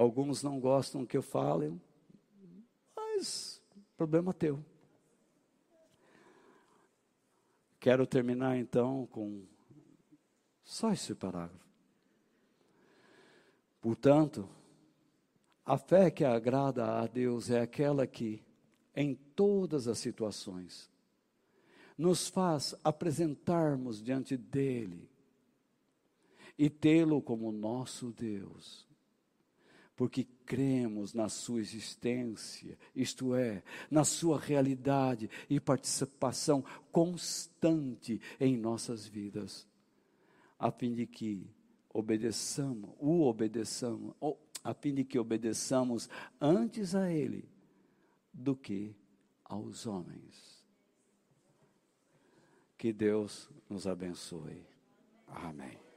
[0.00, 1.78] Alguns não gostam que eu fale,
[2.96, 3.62] mas
[3.98, 4.64] problema teu.
[7.78, 9.44] Quero terminar então com
[10.64, 11.68] só esse parágrafo.
[13.78, 14.48] Portanto,
[15.66, 18.42] a fé que agrada a Deus é aquela que,
[18.96, 20.90] em todas as situações,
[21.98, 25.10] nos faz apresentarmos diante dEle
[26.58, 28.88] e tê-lo como nosso Deus
[30.00, 39.06] porque cremos na sua existência, isto é, na sua realidade e participação constante em nossas
[39.06, 39.68] vidas,
[40.58, 41.46] a fim de que
[41.92, 44.14] obedeçamos, o obedeçamos,
[44.64, 46.08] a fim de que obedeçamos
[46.40, 47.46] antes a Ele
[48.32, 48.96] do que
[49.44, 50.64] aos homens.
[52.78, 54.64] Que Deus nos abençoe.
[55.26, 55.89] Amém.